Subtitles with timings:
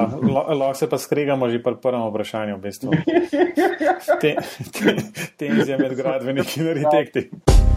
[0.00, 2.90] Lahko se pa skregamo že pri prvem vprašanju, v bistvu.
[5.38, 7.30] Tenzija med gradbeniki in arhitekti.
[7.30, 7.75] Pozdravljeni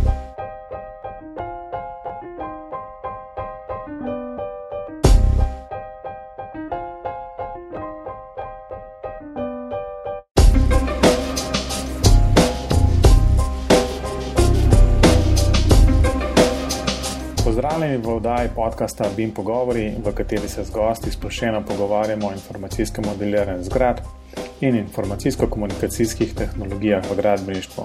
[18.19, 24.01] oddaji podcasta BIM Pogovori, v kateri se z gosti splošno pogovarjamo o informacijskem modeliranju zgrad
[24.61, 27.83] in informacijsko-komunikacijskih tehnologijah v gradbeništvu.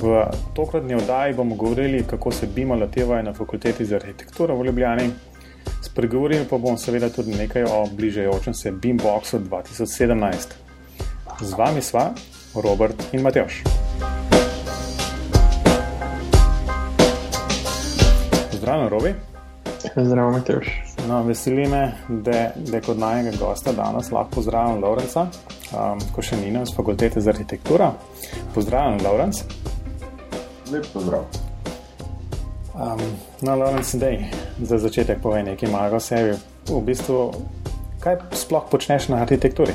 [0.00, 5.10] V tokratni oddaji bomo govorili, kako se BIM lotevajo na fakulteti za arhitekturo v Ljubljani.
[5.82, 10.36] Spregovorili pa bomo seveda tudi nekaj o bližajočem se BIM Boxu 2017.
[11.40, 12.12] Z vami sva
[12.54, 13.62] Robert in Matjoš.
[18.52, 19.37] Zdravo, Robi.
[19.78, 20.66] Zdravo, Matejš.
[21.08, 25.26] No, veseli me, da, da kot najnega gosta danes lahko pozdravim Lorenca,
[25.72, 27.92] um, Košenina z Fakultete za arhitekturo.
[28.54, 29.42] Pozdravljen, Lorenc.
[30.72, 31.24] Lep pozdrav.
[32.74, 33.00] Um,
[33.40, 34.24] no, Lorenc, dej,
[34.62, 36.34] za začetek povej nekaj malega o sebi.
[36.68, 37.32] V bistvu,
[38.00, 39.72] kaj sploh počneš na arhitekturi?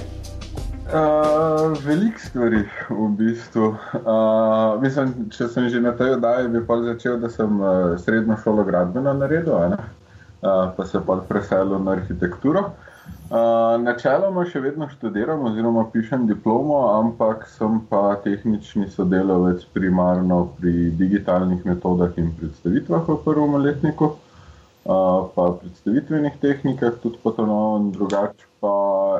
[0.93, 3.67] Uh, Veliko stvari, v bistvu.
[3.97, 8.37] Uh, mislim, če sem že na tej oddaji, bi pa začel, da sem uh, srednjo
[8.43, 9.79] šolo gradbeno naredil, uh,
[10.77, 12.61] pa se pa preselil na arhitekturo.
[13.33, 20.91] Uh, načeloma še vedno študiram, oziroma pišem diplomo, ampak sem pa tehnični sodelavec primarno pri
[20.93, 24.13] digitalnih metodah in predstavitvah v prvem letniku
[24.83, 28.73] pa predstavitvenih tehnikah, tudi potonovno drugače, pa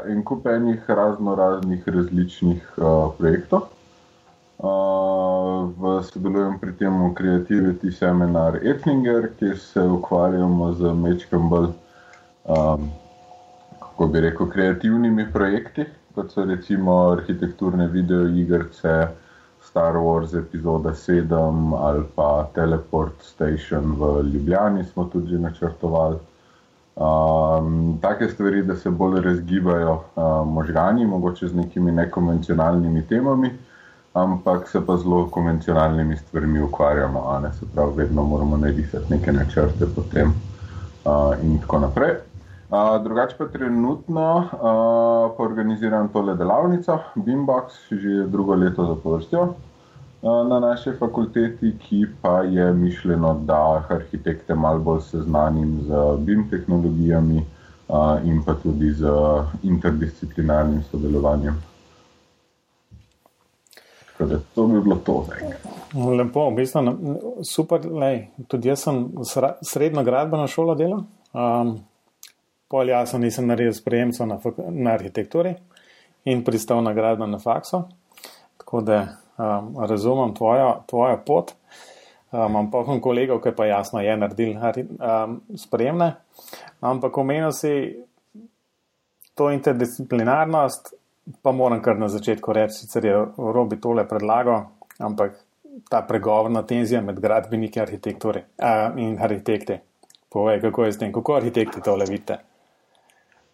[0.07, 3.69] en kup enih razno raznih različnih uh, projektov.
[4.63, 11.71] Uh, sodelujem pri tem v Creativity Seminar Etlinger, kjer se ukvarjamo z mečkem bolj,
[12.43, 12.91] um,
[13.79, 19.07] kako bi rekel, kreativnimi projekti, kot so recimo arhitekturne videoigrice,
[19.73, 26.17] Star Wars epizoda 7 ali pa Teleport Station v Ljubljani smo tudi načrtovali.
[26.95, 33.49] Um, take stvari, da se bolj razgibajo uh, možgani, mogoče z nekimi nekonvencionalnimi temami,
[34.13, 37.39] ampak se pa zelo konvencionalnimi stvarmi ukvarjamo.
[37.43, 37.53] Ne?
[37.53, 40.33] Se pravi, vedno moramo narediti neke načrte potem
[41.05, 42.13] uh, in tako naprej.
[42.73, 44.49] Uh, drugače pa trenutno uh,
[45.37, 52.39] pa organiziram tole delavnico, Beambox, že drugo leto zapovrstjo uh, na naši fakulteti, ki pa
[52.41, 59.05] je mišljeno, da arhitekte malo bolj seznanim z BIM tehnologijami uh, in pa tudi z
[59.63, 61.61] interdisciplinarnim sodelovanjem.
[64.11, 65.53] Tako da to bi bilo to zdaj.
[66.17, 66.97] Lepo, v bistvu
[67.45, 67.85] super.
[67.85, 69.11] Lej, tudi jaz sem
[69.61, 71.05] srednjo gradbeno šolo delal.
[71.33, 71.77] Um,
[72.73, 74.39] pol jasno nisem naredil sprejemcev na,
[74.73, 75.51] na arhitekturi
[76.25, 77.83] in pristal na gradbeno na faksu.
[78.57, 78.95] Tako da
[79.37, 81.51] um, razumem tvojo, tvojo pot.
[82.31, 86.07] Um, imam um, pa nekaj kolegov, ki pa jasno je naredil um, sprejemne.
[86.81, 87.73] Ampak omenil si
[89.37, 90.95] to interdisciplinarnost,
[91.45, 94.63] pa moram kar na začetku reči, sicer je Robi tole predlagal,
[94.97, 95.37] ampak
[95.89, 99.77] ta pregovorna tenzija med gradbeniki uh, in arhitekti.
[100.33, 102.39] Povej, kako je s tem, kako arhitekti tole vidite.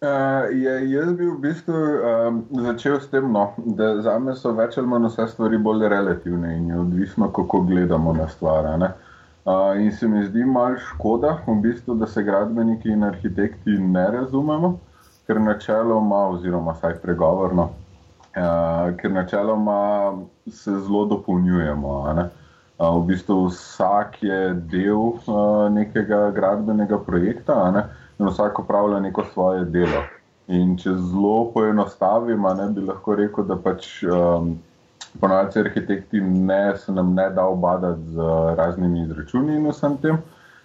[0.00, 4.54] Uh, je, jaz bi v bistvu um, začel s tem, no, da za me so
[4.56, 8.64] več ali manj vse stvari bolj relativne in je odvisno, kako gledamo na stvar.
[8.80, 14.06] Uh, in se mi zdi malo škoda, v bistvu, da se gradbeniki in arhitekti ne
[14.16, 14.72] razumemo,
[15.28, 19.80] ker načeloma, oziroma vsaj pregovorno, uh, ker načeloma
[20.48, 22.02] se zelo dopolnjujemo.
[22.08, 22.24] Uh,
[23.02, 27.66] v bistvu vsak je del uh, nekega gradbenega projekta.
[27.76, 27.90] Ne?
[28.20, 30.02] In vsak upravlja neko svoje delo.
[30.48, 34.56] In če zelo poenostavim, ne bi lahko rekel, da pač um,
[35.20, 40.18] ponovadi arhitekti ne, se nam ne da obadati z raznimi izračuni in vsem tem,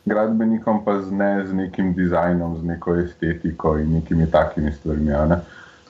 [0.05, 5.13] gradbenikom pa z, ne, z nekim dizajnom, z neko estetiko in nekimi takimi stvarmi.
[5.29, 5.39] Ne.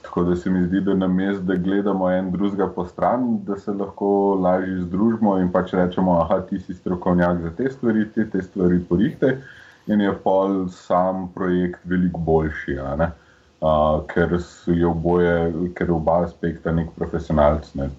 [0.04, 3.58] Tako da se mi zdi, da na mest, da gledamo en drugega po stran, da
[3.58, 8.30] se lahko lažje združimo in pač rečemo, ah, ti si strokovnjak za te stvari, ti
[8.30, 9.38] te stvari porihte
[9.88, 16.72] in je pol sam projekt veliko boljši, uh, ker je oboje, ker je oba aspekta
[16.72, 17.70] nek profesionalc.
[17.76, 17.90] Ne,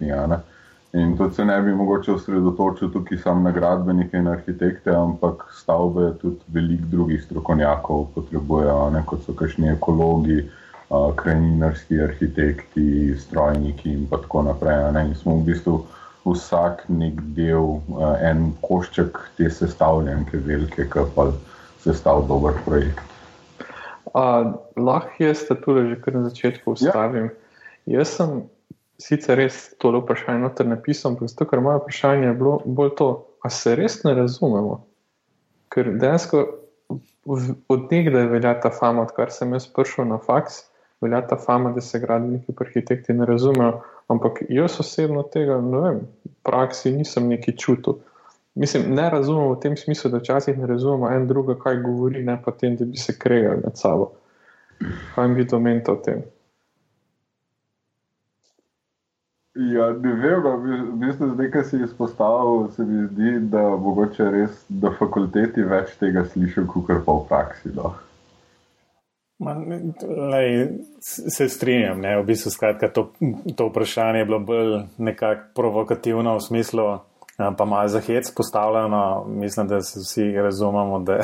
[0.93, 6.13] in to se ne bi mogoče osredotočil tukaj samo na gradbenike in arhitekte, ampak stavbe
[6.21, 10.45] tudi veliko drugih strokovnjakov potrebujejo, ne, kot so kašni ekologi.
[10.87, 14.85] Uh, krajinarski arhitekti, strojniki, in tako naprej.
[15.01, 15.81] In smo v bistvu
[16.23, 21.56] vsak nek del, uh, en košček te sestavljanke, velike, ki pa uh,
[21.87, 23.01] sestal dober projekt.
[24.15, 27.31] A, lahko jaz te tudi že kar na začetku ustavim.
[27.87, 28.01] Ja.
[28.01, 28.47] Jaz sem
[28.99, 33.11] sicer res tole vprašanje noter napisal, ampak zato, ker moje vprašanje je bilo bolj to,
[33.45, 34.81] a se res ne razumemo.
[35.71, 36.47] Ker dejansko
[37.69, 40.65] od nekdaj velja ta fama, odkar sem jaz prišel na faks,
[41.05, 43.83] velja ta fama, da se gradbeniki in arhitekti ne razumejo.
[44.09, 48.01] Ampak jaz osebno tega ne vem, v praksi nisem neki čutil.
[48.57, 52.39] Mislim, ne razumemo v tem smislu, da včasih ne razumemo en druga, kaj govori, ne
[52.45, 54.13] pa tem, da bi se kregali med sabo.
[55.15, 56.23] Kaj bi to menil o tem?
[59.57, 64.59] Ja, ne vem, v bistvu zdaj, ki si izpostavil, se mi zdi, da mogoče res
[64.69, 67.73] na fakulteti več tega slišal, kot pa v praksi.
[67.77, 67.95] No.
[69.39, 69.93] Man,
[70.33, 70.53] lej,
[71.05, 72.15] se strinjam, ne?
[72.21, 73.11] v bistvu skratka, to,
[73.57, 76.87] to vprašanje je bilo bolj nekako provokativno v smislu,
[77.37, 79.25] pa malo za hec postavljeno.
[79.29, 81.19] Mislim, da se vsi razumemo, da,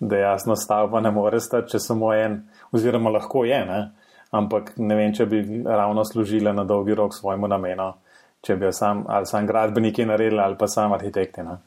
[0.00, 2.40] da jasno stavba ne more stati, če samo en,
[2.72, 3.66] oziroma lahko je.
[3.66, 3.90] Ne?
[4.32, 7.90] ampak ne vem, če bi ravno služile na dolgi rok svojemu namenu,
[8.42, 11.44] če bi jo sam, ali sam gradbeniki naredili ali pa sam arhitekti.
[11.46, 11.58] Ne?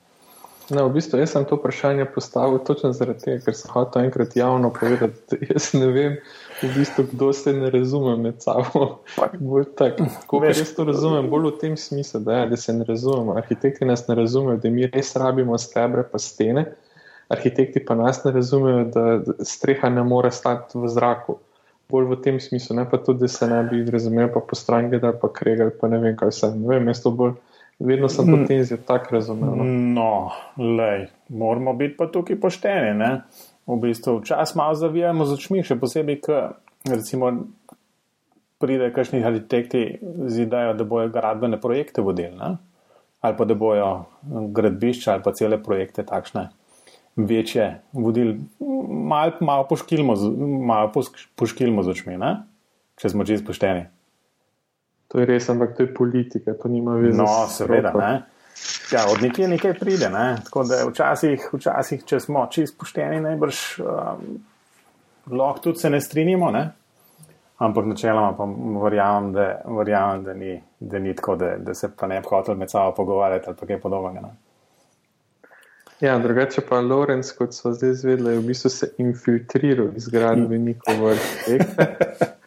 [0.73, 4.33] No, v bistvu jaz sem to vprašanje postavil točno zaradi tega, ker sem hotel enkrat
[4.35, 6.17] javno povedati, da jaz ne vem,
[6.61, 8.99] v bistvu, kdo se ne razume med sabo.
[9.15, 13.35] Kako jaz to razumem, bolj v tem smislu, da, ja, da se ne razumemo.
[13.37, 16.65] Arhitekti nas ne razumejo, da mi res rabimo stebre pa stene,
[17.29, 21.39] arhitekti pa nas ne razumejo, da streha ne more stati v zraku
[21.89, 24.89] bolj v tem smislu, ne pa tudi, da se ne bi razumel, pa po strani
[24.89, 26.49] gledal, pa kregal, pa ne vem, kaj se.
[26.55, 27.35] Ne vem, jaz to bolj,
[27.79, 29.53] vedno sem to tenzijo tako razumel.
[29.59, 29.65] No,
[30.57, 33.11] no lej, moramo biti pa tukaj pošteni, ne?
[33.65, 36.51] V bistvu včas malo zavijamo z očmi, še posebej, ker
[36.85, 37.31] recimo
[38.61, 39.83] pride kakšni arhitekti
[40.27, 42.55] z idejo, da bojo gradbene projekte vodili, ne?
[43.25, 43.89] Ali pa da bojo
[44.53, 46.49] gradbišča ali pa cele projekte takšne
[47.15, 50.15] večje vodili, malo mal poškilimo,
[50.67, 50.91] mal
[51.35, 52.35] poškilimo z očmi, ne?
[52.99, 53.87] če smo čisto pošteni.
[55.11, 57.17] To je res, ampak to je politika, to nima veze.
[57.19, 57.91] No, seveda.
[58.91, 60.09] Ja, od nekje nekaj pride.
[60.09, 60.37] Ne?
[60.43, 64.25] Tako da včasih, včasih, če smo čisto pošteni, najbrž um,
[65.31, 66.51] lahko tudi se ne strinjamo.
[66.51, 66.69] Ne?
[67.57, 68.45] Ampak načeloma pa
[68.83, 72.55] verjamem, da, verjamem, da, ni, da ni tako, da, da se pa ne bi hotel
[72.55, 74.33] med sabo pogovarjati ali kaj podobnega.
[75.99, 80.99] Ja, drugače pa Lorenz, kot so zdaj izvedeli, je v bistvu se infiltriral iz gradbenikov
[81.05, 81.59] vrste.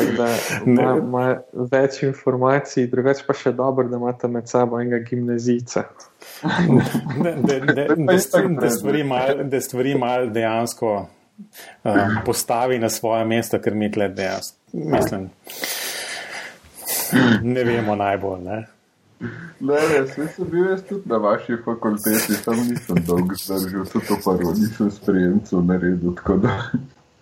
[0.00, 0.28] Tako da
[0.66, 1.24] ima, ima
[1.72, 5.84] več informacij, drugače pa še dobro, da imate med sabo enega gimnazica.
[9.50, 10.90] Da stvari mal dejansko
[11.84, 15.28] um, postavi na svoje mesto, ker mi tle dejansko, mislim,
[17.42, 18.44] ne vemo najbolj.
[18.44, 18.60] Ne?
[19.20, 24.16] Ne, ne, sem bil jaz tudi na vaši fakulteti, tam nisem dolgo zdržal, tudi to
[24.24, 26.16] prvo nisem sprejemcev naredil.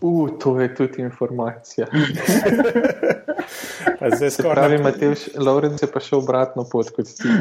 [0.00, 1.87] Uh, to je tudi informacija.
[4.17, 4.55] Zdaj skoraj.
[4.55, 7.35] Pravi Matejš, Lorenz je pa še obratno pot kot ti.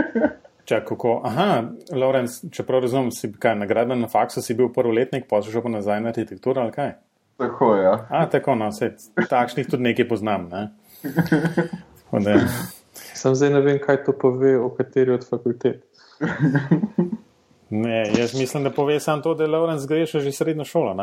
[0.66, 1.20] Čak, kako?
[1.26, 1.62] Aha,
[1.94, 5.62] Lorenz, če prav razumem, si kaj nagraden na faksu, si bil prvoletnik, pa si šel
[5.62, 6.94] pa nazaj na arhitekturo ali kaj?
[7.38, 7.92] Tako, ja.
[8.10, 8.94] A, tako, no, vse,
[9.30, 10.62] takšnih tudi nekaj poznam, ne?
[13.14, 15.84] Sam zdaj ne vem, kaj to pove o kateri od fakultet.
[17.70, 20.94] ne, jaz mislim, da pove samo to, da je Lorenz greš že srednjo šolo.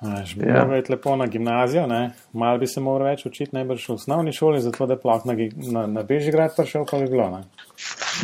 [0.00, 0.64] Že bi ja.
[0.64, 1.84] moral iti lepo na gimnazijo,
[2.32, 5.36] malo bi se moral več učiti, najbrž v osnovni šoli, zato da plak na,
[5.76, 7.28] na, na Bežigrad prišel, pa bi bilo.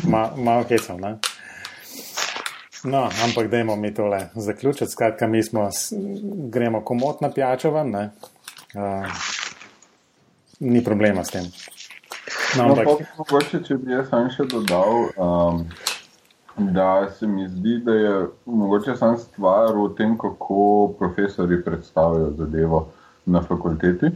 [0.08, 1.04] Ma, malo hecam.
[2.86, 4.90] No, ampak dajmo mi tole zaključiti.
[4.90, 5.68] Skratka, mi smo,
[6.52, 7.94] gremo komot na pijačo ven.
[7.94, 8.10] Uh,
[10.60, 11.44] ni problema s tem.
[12.56, 15.64] No, no, mogoče, če bi jaz sam še dodal, um,
[16.58, 22.86] da se mi zdi, da je mogoče sam stvar v tem, kako profesori predstavljajo zadevo
[23.26, 24.10] na fakulteti.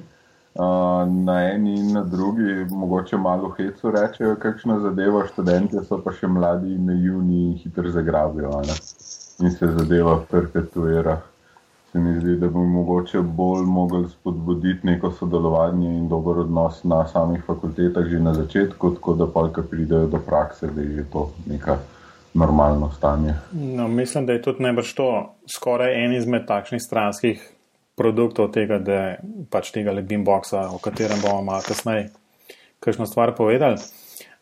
[1.24, 6.26] Na eni in na drugi, mogoče malo hecu rečejo, kakšno zadevo, študenti so pa še
[6.26, 8.62] mladi in naivni in hitro zagrabijo
[9.40, 11.20] in se zadeva perpetuira
[11.92, 17.06] se mi zdi, da bi mogoče bolj mogli spodbuditi neko sodelovanje in dober odnos na
[17.08, 21.30] samih fakultetah že na začetku, tako da pa, ko pridejo do prakse, da je to
[21.46, 21.78] neka
[22.34, 23.34] normalno stanje.
[23.52, 25.08] No, mislim, da je tudi najbrž to
[25.54, 27.42] skoraj en izmed takšnih stranskih
[27.96, 29.00] produktov tega, da
[29.50, 32.08] pač tega lebim boxa, o katerem bomo malo kasneje
[32.80, 33.76] kakšno stvar povedali.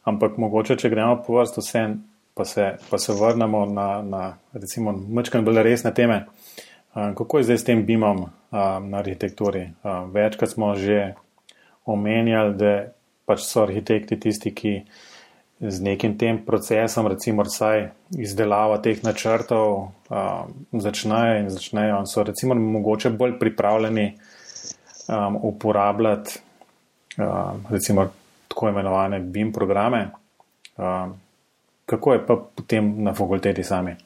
[0.06, 1.98] Ampak mogoče, če gremo po vrstu sen,
[2.38, 4.22] pa se, pa se vrnemo na, na
[4.54, 6.20] recimo, mečkan bolj resne teme.
[6.94, 9.66] Kako je zdaj s tem BIM-om na arhitekturi?
[10.14, 11.14] Večkrat smo že
[11.84, 12.72] omenjali, da
[13.26, 14.72] pač so arhitekti tisti, ki
[15.60, 22.22] z nekim tem procesom, recimo, vsaj izdelava teh načrtov, um, začnejo in začnejo, in so
[22.22, 24.12] recimo mogoče bolj pripravljeni
[25.08, 26.38] um, uporabljati
[27.18, 28.08] um, recimo
[28.48, 30.10] tako imenovane BIM programe.
[30.76, 31.18] Um,
[31.86, 33.96] kako je pa potem na fakulteti sami?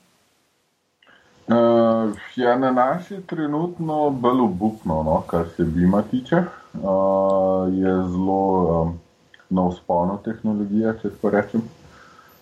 [1.49, 8.82] Uh, ja, na naši trenutno bolj obupno, no, kar se BIM-a tiče, uh, je zelo.
[8.82, 9.00] Um,
[9.52, 11.62] na vzponu tehnologije, če tako rečem.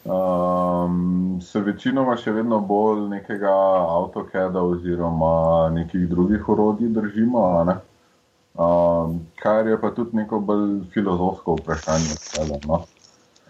[0.01, 3.53] Um, se večinoma še vedno bolj nekega
[3.99, 7.43] AutoCAD-a oziroma nekih drugih orodij držimo,
[8.57, 12.17] um, kar je pa tudi neko bolj filozofsko vprašanje.
[12.31, 12.81] Tele, no?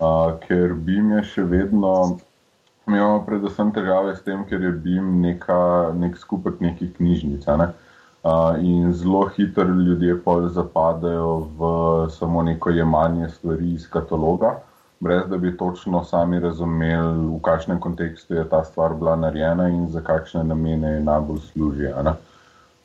[0.00, 1.94] uh, ker BIM je še vedno,
[2.90, 5.60] mi imamo predvsem težave s tem, ker je BIM neka,
[5.94, 7.46] nek skupek nekih knjižnic.
[7.62, 7.70] Ne?
[8.60, 14.58] In zelo hitro ljudje pol zapadajo v samo neko jemanje stvari iz kataloga,
[15.00, 19.88] brez da bi točno sami razumeli, v kakšnem kontekstu je ta stvar bila narejena in
[19.88, 22.16] za kakšne namene je najbolj služila.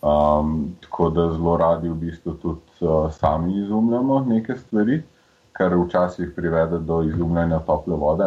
[0.02, 5.02] Um, tako da zelo radi v bistvu tudi uh, sami izumljamo neke stvari,
[5.52, 8.24] kar včasih privede do izumljanja tople vode.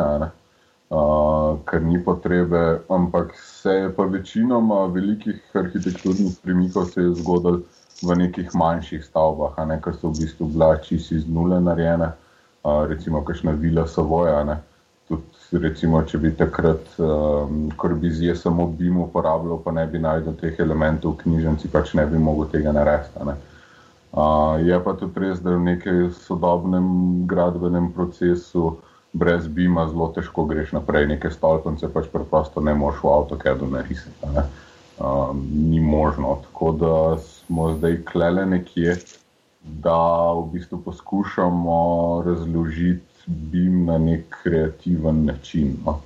[0.89, 7.61] Uh, ker ni potrebe, ampak se je pa večinoma velikih arhitekturnih premikov zgodil
[8.01, 12.89] v nekih manjših stavbah, ne, ker so v bistvu bila čisto iz nule narejene, uh,
[12.89, 14.41] recimo kakšna vila Savoja.
[14.49, 14.57] Ne.
[15.13, 20.01] Tudi, recimo, če bi takrat, um, ko bi zje samo BIM uporabljal, pa ne bi
[20.01, 23.29] najdel teh elementov v knjižnici, pač ne bi mogel tega narediti.
[23.29, 23.37] Ne.
[24.17, 28.79] Uh, je pa tudi res, da v nekem sodobnem gradbenem procesu
[29.13, 34.33] brez bima zelo težko greš naprej, neke stolpnice pač preprosto ne moš v AutoCAD-u narisati.
[34.35, 34.45] Ne?
[34.99, 36.39] Um, ni možno.
[36.43, 38.97] Tako da smo zdaj klele nekje,
[39.63, 41.79] da v bistvu poskušamo
[42.27, 45.77] razložiti bim na nek kreativen način.
[45.87, 46.01] No?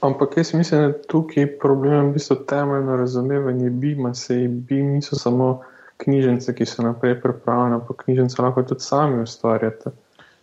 [0.00, 4.14] Ampak jaz mislim, da je tukaj problem v bistvu temeljno razumevanje bima.
[4.14, 5.60] Sej bim niso samo
[5.96, 9.90] knjižnice, ki so naprej pripravljene, ampak knjižnice lahko tudi sami ustvarjate.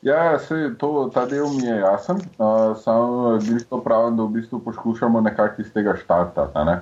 [0.02, 2.18] Ja, se, to, ta del mi je jasen.
[2.38, 6.78] Uh, Samo bistvo pravim, da v bistvu poskušamo nekako iz tega štartati.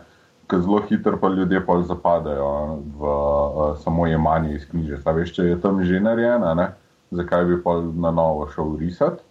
[0.47, 2.49] Ker zelo hitro pa ljudje pa zapadajo
[2.97, 4.99] v uh, samo jemanje iz knjige.
[5.05, 6.67] Veš, če je tam že narejeno,
[7.11, 9.23] zakaj bi pa na novo šel risati.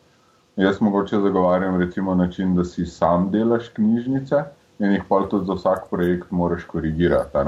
[0.57, 4.43] Jaz mogoče zagovarjam recimo način, da si sam delaš knjižnice
[4.79, 7.39] in jih pa tudi za vsak projekt moraš korigirati.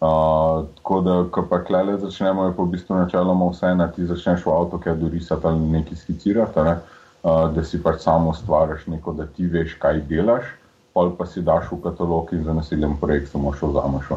[0.00, 4.06] Uh, tako da, ko pa klele začnemo, je pa v bistvu načeloma vse ena, ti
[4.08, 6.78] začneš v avtu, kaj dorisati ali nekaj skicirati, ne?
[7.22, 10.48] uh, da si pač samo stvariš neko, da ti veš, kaj delaš,
[10.96, 14.08] pol pa si daš v katalog in za naslednji projekt samo še vzameš.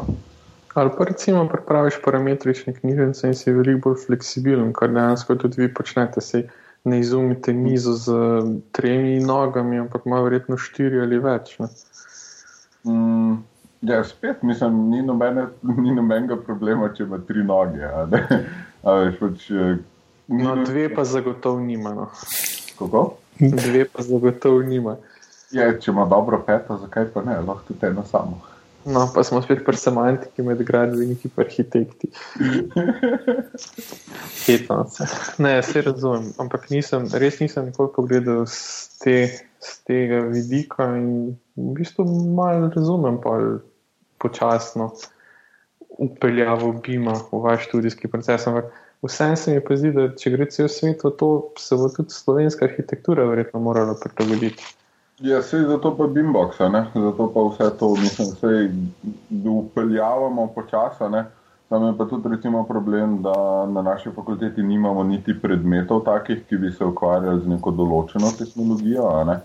[0.74, 5.68] Ali pa recimo pripraviš parametrične knjižnice in si veliko bolj fleksibilen, kar dejansko tudi vi
[5.74, 6.24] počnete.
[6.24, 6.46] Se
[6.84, 8.16] ne izumite mizo z
[8.72, 11.58] tremi nogami, ampak ima verjetno štiri ali več.
[12.88, 13.44] Mm.
[13.84, 15.46] Ja, spet mislim, ni, nobene,
[15.82, 17.90] ni nobenega problema, če ima tri noge.
[18.84, 19.76] Veš, pač, eh,
[20.28, 21.92] no, dve pa zagotovo nima.
[21.98, 22.08] No.
[22.78, 23.04] Kako?
[23.40, 24.96] Dve pa zagotovo nima.
[25.52, 28.40] Ja, če ima dobro peto, zakaj pa ne, lahko tudi eno samo.
[28.84, 32.08] No, pa smo spet pri semantiki med gradbeniki in arhitekti.
[34.44, 34.82] Hitno.
[35.38, 38.58] Ne, se razumem, ampak nisem, res nisem nikoli pogledal z,
[39.00, 39.16] te,
[39.60, 42.04] z tega vidika in v bistvu
[42.36, 43.16] malo razumem.
[43.24, 43.38] Pa,
[44.24, 44.88] počasno
[45.98, 48.46] upeljavo Bima v vaš študijski proces.
[48.46, 52.14] Ampak vsem se mi zdi, da če gre cel svet v to, se bo tudi
[52.14, 54.74] slovenska arhitektura verjetno morala prilagoditi.
[55.22, 58.70] Ja, se je zato pa Bimbox, zato pa vse to, mislim, se
[59.50, 61.24] upeljavamo počasno.
[61.68, 66.56] Tam je pa tudi recimo problem, da na naši fakulteti nimamo niti predmetov takih, ki
[66.56, 69.06] bi se ukvarjali z neko določeno tehnologijo.
[69.24, 69.38] Ne?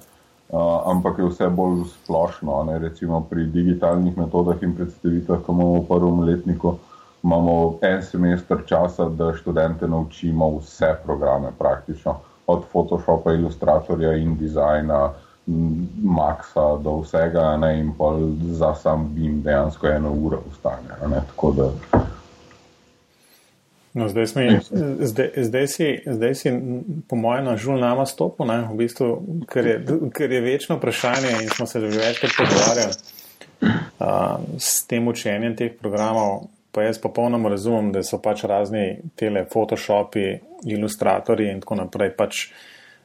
[0.50, 2.64] Uh, ampak je vse bolj splošno.
[2.64, 2.80] Ne?
[2.80, 6.74] Recimo pri digitalnih metodah in predstavitvah, ko imamo v prvem letniku,
[7.24, 12.18] imamo en semester časa, da študente naučimo vse programe, praktično
[12.50, 15.14] od Photoshopa, Illustratorja in dizajna,
[16.02, 17.80] Maxa do vsega, ne?
[17.80, 18.18] in pa
[18.58, 20.98] za sam BIM dejansko eno uro ustane.
[21.30, 21.70] Tako da
[23.94, 24.42] No, zdaj, smo,
[25.00, 26.52] zdaj, zdaj, si, zdaj si,
[27.10, 29.08] po mojem, na žul nama stopu, ne, v bistvu,
[29.50, 29.78] ker, je,
[30.14, 32.94] ker je večno vprašanje in smo se že večkrat pogovarjali
[34.00, 36.48] uh, s tem učenjem teh programov.
[36.72, 40.38] Pa jaz popolnoma razumem, da so pač razni tele Photoshopi,
[40.70, 42.44] ilustratori in tako naprej, pač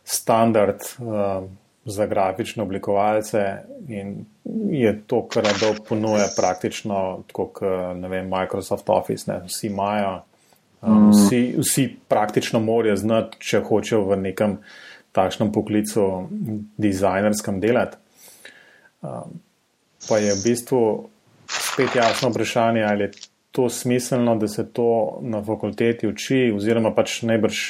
[0.04, 1.48] standard uh,
[1.84, 3.40] za grafične oblikovalce
[3.88, 4.26] in
[4.70, 7.66] je to, kar Adobe ponuja praktično, tako kot
[8.28, 10.20] Microsoft Office, ne, vsi imajo.
[10.86, 14.58] Um, vsi, vsi praktično morajo znati, če hočejo v nekem
[15.16, 16.28] takšnem poklicu,
[16.76, 17.96] dizajnerskem delati.
[19.00, 19.38] Um,
[20.08, 20.82] pa je v bistvu
[21.48, 23.10] spet jasno vprašanje, ali je
[23.54, 27.60] to smiselno, da se to na fakulteti uči, oziroma pač najbrž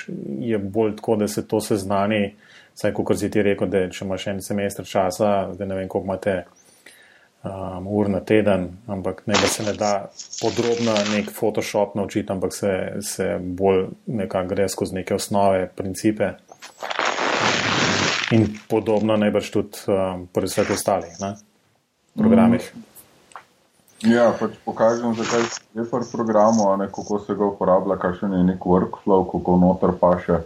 [0.40, 2.34] je bolj tako, da se to seznani,
[2.74, 6.08] saj kot si ti rekel, da če imaš en semester časa, da ne vem, koliko
[6.08, 6.38] imate
[7.44, 10.10] um, ur na teden, ampak ne da se ne da
[10.40, 16.32] podrobno nek Photoshop naučiti, ampak se, se bolj nekako gre skozi neke osnove, principe.
[18.32, 21.12] In podobno najbrž tudi um, pri vseh ostalih
[22.16, 22.72] programih.
[22.74, 22.90] Mm.
[24.04, 28.66] Ja, pač pokažem, zakaj je pri programu, ne, kako se ga uporablja, kakšen je nek
[28.68, 30.42] workflow, kako noter paše.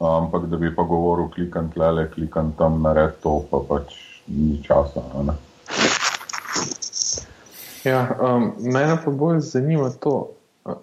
[0.00, 3.96] Ampak da bi pa govoril, klikam tle, klikam tam, nared to, pa pač
[4.28, 5.02] ni časa.
[5.26, 5.34] Ne.
[7.84, 10.28] Ja, um, mene pa bolj zanima to,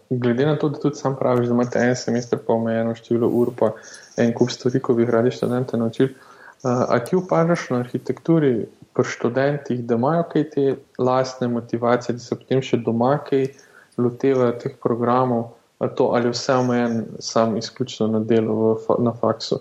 [0.09, 3.51] glede na to, da tudi sam praviš, da imate en semester pa omejeno število ur,
[3.59, 3.71] pa
[4.17, 6.15] en kup stvari, ko bi radi študente naučili.
[6.63, 12.19] Uh, a ti upažaš na arhitekturi pri študentih, da imajo kaj te lastne motivacije, da
[12.19, 13.45] se potem še doma kaj
[13.97, 15.51] lotevajo teh programov,
[15.95, 19.59] to, ali vse omejen sam izključno na delu v, na faksu.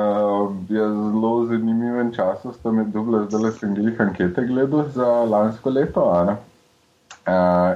[0.00, 5.70] Uh, je zelo zanimiven čas, da me dobro zdaj sem jih ankete gledal za lansko
[5.70, 6.08] leto.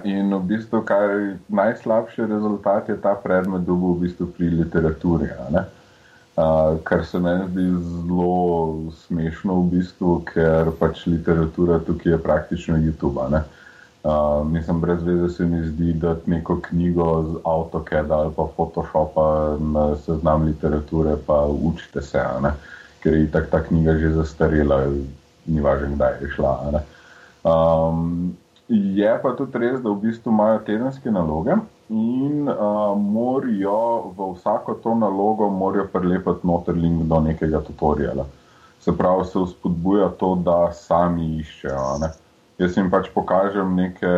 [0.04, 5.28] In v bistvu, kar najslabši rezultat je ta predmet dobil v bistvu pri literaturi.
[6.34, 12.76] Uh, kar se meni zdi zelo smešno, v bistvu, ker pač literatura tukaj je praktično
[12.80, 13.20] YouTube.
[13.20, 19.56] Uh, mislim, brez veze se mi zdi, da neko knjigo z AutoCAD ali pa Photoshopa
[19.60, 22.20] na seznam literature, pa učite se,
[23.00, 24.90] ker je ta knjiga že zastarela,
[25.46, 26.82] ni važno, kdaj je šla.
[27.44, 28.34] Um,
[28.68, 31.56] je pa tudi res, da v bistvu imajo tedenske naloge
[31.92, 35.50] in uh, morajo v vsako to nalogo
[35.92, 38.26] prilepiti noter link do nekega tutoriala.
[38.80, 41.98] Se pravi, se vzpodbuja to, da sami iščejo.
[42.00, 42.08] Ne?
[42.58, 44.08] Jaz jim pač pokažem neke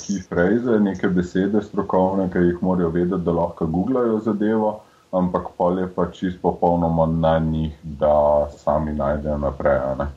[0.00, 4.80] key phrase, neke besede strokovne, ki jih morajo vedeti, da lahko googlajo zadevo,
[5.12, 9.80] ampak pol je pač čisto popolnoma na njih, da sami najdejo naprej.
[9.98, 10.08] Ne?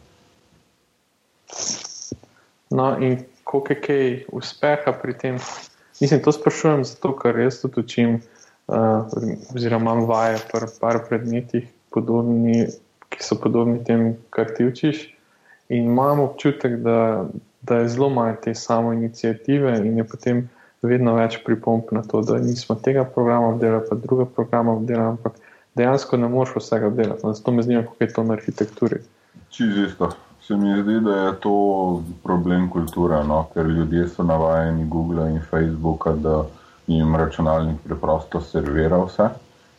[2.71, 5.39] No, in koliko je kaj uspeha pri tem?
[6.01, 8.19] Mislim, to sprašujem zato, ker jaz tudi učim,
[8.67, 9.07] uh,
[9.55, 12.67] oziroma imam vaje pri par predmetih, podobni,
[13.09, 15.07] ki so podobni tem, kar ti učiš.
[15.69, 17.25] In imam občutek, da,
[17.61, 20.45] da je zelo malo te samo inicijative in je potem
[20.81, 25.39] vedno več pripomp na to, da nismo tega programa obdelali, pa druga programa obdelali, ampak
[25.75, 27.33] dejansko ne moreš vsega obdelati.
[27.33, 29.03] Zato me zanima, kako je to na arhitekturi.
[29.49, 30.11] Čisto.
[30.47, 31.53] Se mi zdi, da je to
[32.23, 33.49] problem kulture, no?
[33.53, 36.45] ker ljudje so navajeni Google in Facebooka, da
[36.87, 39.27] jim računalnik preprosto servira vse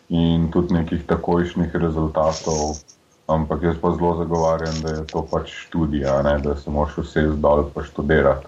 [0.08, 2.76] in tudi nekih takojšnjih rezultatov.
[3.26, 6.36] Ampak jaz pa zelo zagovarjam, da je to pač študija, ne?
[6.44, 8.46] da se moraš vse zdol pa študirati.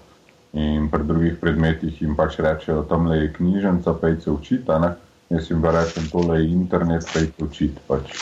[0.53, 4.95] In pri drugih predmetih jim pač rečejo, tam le je knjižnica, pejce učita, ne?
[5.31, 8.17] jaz jim pa rečem, tole je internet, pejce učiti pač.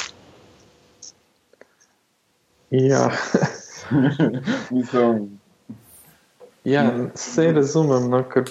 [2.70, 3.08] Ja.
[6.74, 8.50] ja, vse razumem, no, ker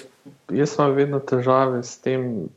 [0.50, 2.48] jaz imam vedno težave s tem,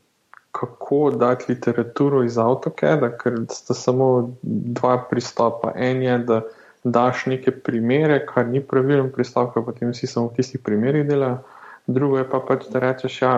[0.52, 5.72] kako dati literaturo iz AutoCAD, ker sta samo dva pristopa.
[5.76, 6.42] En je, da
[6.84, 11.40] daš neke primere, kar ni pravilen pristop, ker potem vsi samo v tistih primerih delajo.
[11.86, 13.32] Drugo je pa pač, da rečeš, ja,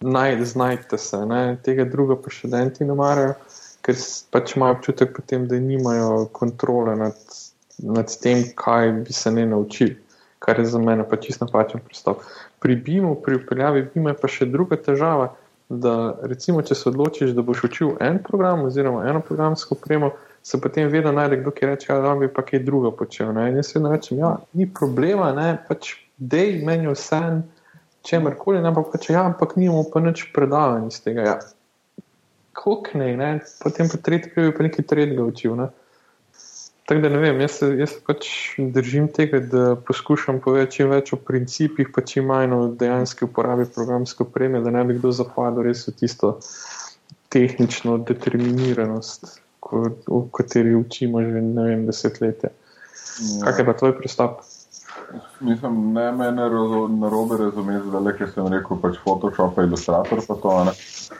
[0.00, 1.58] naj, znajte se, ne?
[1.62, 3.34] tega druga pa študenti ne marajo,
[3.84, 3.98] ker
[4.32, 7.18] pač imajo občutek potem, da nimajo kontrole nad
[7.78, 9.96] nad tem, kaj bi se ne naučil,
[10.38, 12.22] kar je za mene pa čisto napačen pristop.
[12.60, 15.34] Pri BIM-u, pri upeljavi BIM-a je pa še druga težava,
[15.68, 20.12] da recimo, če se odločiš, da boš učil en program oziroma eno programsko opremo,
[20.46, 23.32] se potem vedno najde kdo, ki reče, da ja, bi pa kaj drugo počel.
[23.34, 23.48] Ne?
[23.50, 27.18] In jaz vedno rečem, ja, ni problema, ne, pač dej meni vse,
[28.06, 31.24] če mrkoli, ampak pač ja, ampak nimamo pa nič predavanj iz tega.
[31.26, 31.34] Ja.
[32.54, 35.58] Koknej, ne, potem pa tretji, ki bi pa nekaj tretjega učil.
[35.58, 35.66] Ne?
[36.86, 41.18] Tako da ne vem, jaz, jaz pač držim tega, da poskušam povedati čim več o
[41.18, 45.82] principih, pa čim manj o dejanski uporabi programske opreme, da ne bi kdo zapadel res
[45.88, 46.36] v tisto
[47.34, 52.52] tehnično determiniranost, ko, v kateri učimo že ne vem desetletje.
[52.54, 53.42] Ja.
[53.48, 54.46] Kak je pa tvoj pristop?
[55.40, 56.48] Mislim, ne me ne
[56.88, 60.72] narobe razumeti, da le, ker sem rekel, pač Photoshop, Illustrator, pa to ne.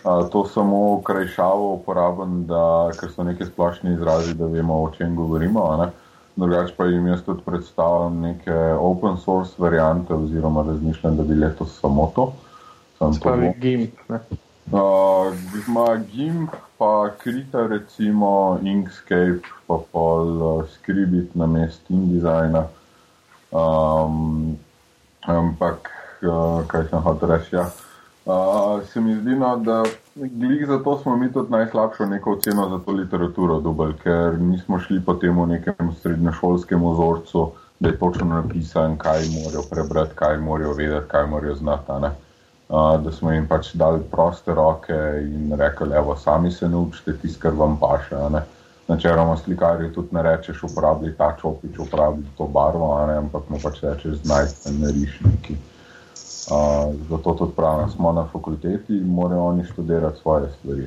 [0.02, 5.14] A, to samo krajšavo uporabim, da, ker so neki splošni izrazi, da vemo, o čem
[5.16, 5.66] govorimo.
[6.36, 11.78] Drugač pa jim jaz tudi predstavljam neke open source variante, oziroma razmišljam, da bi letos
[11.80, 12.32] samo to.
[13.12, 14.00] Spravi GIMP.
[14.08, 14.20] Ne?
[14.72, 15.32] Uh,
[16.12, 22.66] Gimp, pa Krita, recimo Inkscape, pa pol uh, Scribit na mestu InDesigna.
[23.50, 24.56] Um,
[25.22, 25.90] ampak,
[26.22, 27.54] uh, kaj sem hotel reči?
[27.56, 27.70] Ja.
[28.26, 29.82] Uh, se mi zdi, no, da
[30.14, 35.00] glih zato smo mi tudi najslabšo neko oceno za to literaturo dobili, ker nismo šli
[35.00, 41.08] po tem nekem srednjošolskem ozorcu, da je točno napisan, kaj morajo prebrati, kaj morajo vedeti,
[41.08, 42.16] kaj morajo znati
[42.68, 47.52] da smo jim pač dali proste roke in rekli, evo, sami se naučite tisto, kar
[47.52, 48.16] vam paše.
[48.88, 54.20] Načeloma slikarju tudi ne rečeš, uporabi ta čopič, uporabi to barvo, ampak mu pač rečeš,
[54.22, 55.56] znajte na rišniki.
[56.46, 60.84] Uh, zato tudi pravim, smo na fakulteti in morajo oni študirati svoje stvari.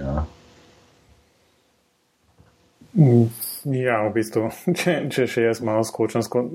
[3.63, 4.47] Ja, v bistvu,
[4.79, 6.45] če, če še jaz malo skočim, sko,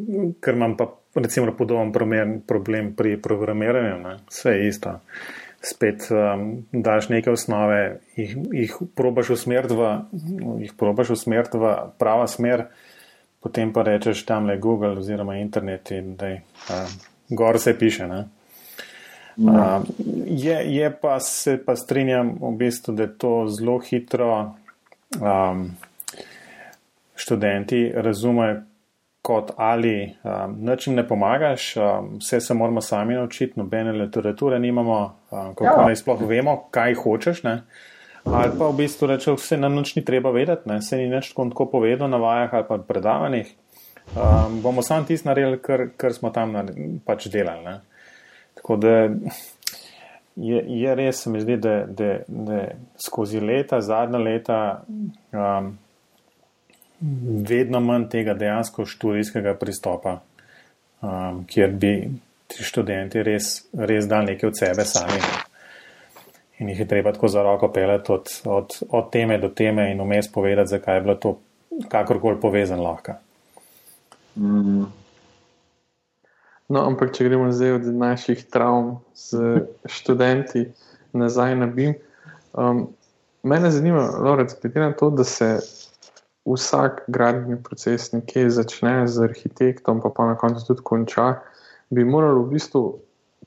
[0.41, 4.17] ker imam pa recimo podoben problem pri programiranju, ne?
[4.33, 4.99] vse je isto.
[5.65, 9.93] Spet um, daš neke osnove, jih, jih probaš usmeriti v,
[10.67, 12.67] jih probaš usmeriti v prava smer,
[13.41, 16.99] potem pa rečeš tam le Google oziroma internet in da um,
[17.29, 18.09] gor se piše.
[18.09, 18.27] Ne?
[19.41, 19.81] Uh,
[20.27, 24.55] je, je pa se pa strinjam v bistvu, da je to zelo hitro.
[25.21, 25.71] Um,
[27.17, 28.63] študenti razumejo
[29.23, 35.17] kot ali um, ničem ne pomagaš, um, vse se moramo sami naučiti, nobene literature nimamo,
[35.55, 35.77] kako ja.
[35.89, 37.43] naj sploh vemo, kaj hočeš.
[37.47, 37.59] Ne?
[38.25, 40.81] Ali pa v bistvu reče, vse nam nič ni treba vedeti, ne?
[40.83, 43.53] se ni nič tako povedal na vajah ali pa predavanjih.
[44.17, 46.57] Um, bomo sam tisto naredili, kar, kar smo tam
[47.05, 47.65] pač delali.
[47.65, 47.81] Ne?
[48.55, 48.95] Tako da
[50.37, 52.61] je, je res, se mi zdi, da, da, da
[53.01, 54.59] skozi leta, zadnja leta,
[55.33, 55.73] um,
[57.49, 60.19] vedno manj tega dejansko študijskega pristopa,
[61.03, 61.95] um, kjer bi
[62.47, 65.21] ti študenti res, res dali nekaj od sebe sami.
[66.59, 70.01] In jih je treba tako za roko peleti od, od, od teme do teme in
[70.01, 71.39] vmes povedati, zakaj je bilo to
[71.91, 73.17] kakorkoli povezan lahko.
[74.37, 74.85] Mm.
[76.69, 79.61] No, ampak če gremo zdaj od naših travm z
[79.97, 80.69] študenti
[81.15, 81.95] nazaj na BIM,
[82.53, 82.87] um,
[83.43, 85.59] mene zanima, Lorenz, glede na to, da se
[86.45, 91.29] vsak gradbeni proces nekje začne z arhitektom, pa, pa na koncu tudi konča,
[91.91, 92.83] bi morali v bistvu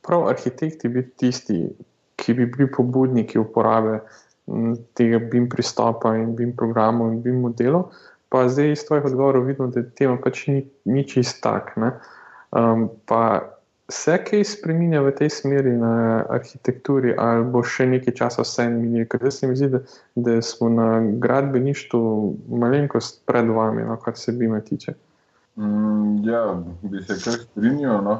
[0.01, 1.57] prav arhitekti biti tisti,
[2.17, 3.99] ki bi bili pobudniki uporabe
[4.93, 7.91] tega BIM pristopa in BIM programov in BIM modelov.
[8.29, 11.75] Pa zdaj iz tvojih odgovorov vidimo, da tema pač ni, ni čist tak.
[11.77, 13.21] Um, pa
[13.89, 19.07] se kaj spremenja v tej smeri na arhitekturi, ali bo še nekaj časa vse minilo?
[19.07, 19.83] Ker se mi zdi, da,
[20.15, 20.87] da smo na
[21.23, 22.01] gradbeništvu
[22.63, 24.95] malenkost pred vami, no, kar se bi me tiče.
[25.57, 26.41] Mm, ja,
[26.81, 28.01] bi se kar strinjal.
[28.03, 28.17] No.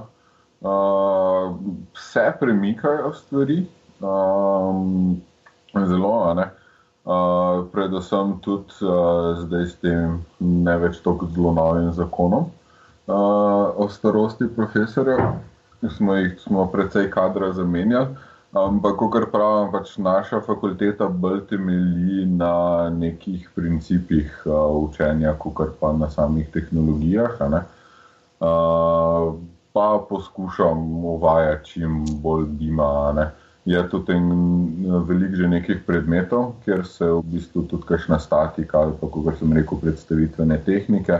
[0.62, 1.56] Uh,
[1.94, 3.66] vse premikajo stvari,
[4.02, 5.22] um,
[5.86, 6.50] zelo, ne.
[7.06, 12.50] Uh, predvsem tudi uh, zdaj s tem ne več tako zelo novim zakonom
[13.08, 15.20] uh, o starosti profesorjev
[15.98, 18.08] smo jih smo precej kadra zamenjali.
[18.56, 25.92] Ampak, kot pravim, pač naša fakulteta bolj temelji na nekih principih uh, učenja, kot pa
[25.92, 27.36] na samih tehnologijah.
[28.40, 29.36] Uh,
[29.74, 33.32] pa poskušam uvajati čim bolj dima.
[33.68, 34.16] Je tudi
[35.08, 39.52] veliko že nekih predmetov, kjer se v bistvu tudi kakšna statika ali pa, kot sem
[39.52, 41.20] rekel, predstavitvene tehnike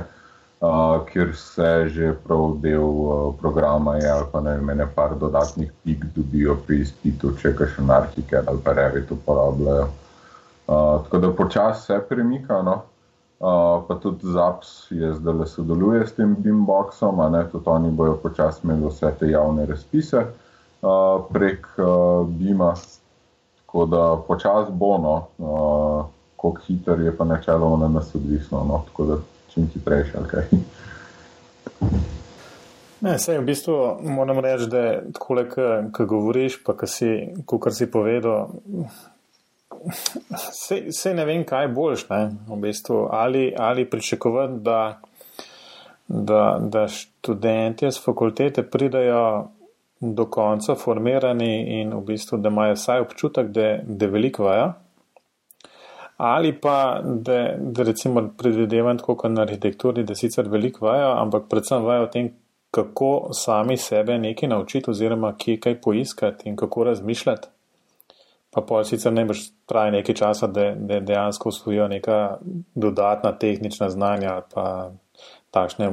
[0.60, 5.72] uh, kjer se že prav del uh, programa je, ali pa ne vem, par dodatnih
[5.84, 9.88] pik dobijo pri izpitu, če kaj še narhike ali pa revit uporabljajo.
[10.68, 12.62] Uh, tako da počasi se premika.
[12.62, 12.82] No?
[13.40, 18.66] Uh, pa tudi ZAPS je zdaj le sodeluje s tem BIM-boxom, tudi oni bojo počasi
[18.66, 22.74] imeli vse te javne razpise uh, prek uh, BIM-a.
[23.62, 28.64] Tako da počasi bo, no, uh, koliko hiter je pa načeloma na nas odvisno.
[28.68, 28.84] No?
[28.90, 29.18] Tako da
[29.58, 30.12] čim hitrejši.
[33.02, 35.38] Ne, sej, v bistvu moram reči, da tako,
[35.94, 37.10] ko govoriš, pa kar si,
[37.72, 38.50] si povedal,
[40.92, 42.08] se ne vem, kaj boljš.
[42.10, 44.82] Ne, v bistvu, ali, ali pričakovati, da,
[46.08, 49.52] da, da študenti z fakultete pridajo
[50.00, 54.74] do konca formirani in v bistvu, da imajo vsaj občutek, da, da veliko vajo
[56.18, 61.44] ali pa da, da recimo predvidevam tako kot na arhitekturi, da sicer veliko vajo, ampak
[61.50, 62.32] predvsem vajo o tem,
[62.72, 67.48] kako sami sebe nekaj naučiti oziroma kje kaj poiskati in kako razmišljati.
[68.52, 72.38] Pa pol sicer ne boš traje nekaj časa, da, da dejansko usvojijo neka
[72.76, 74.92] dodatna tehnična znanja ali pa
[75.52, 75.90] takšne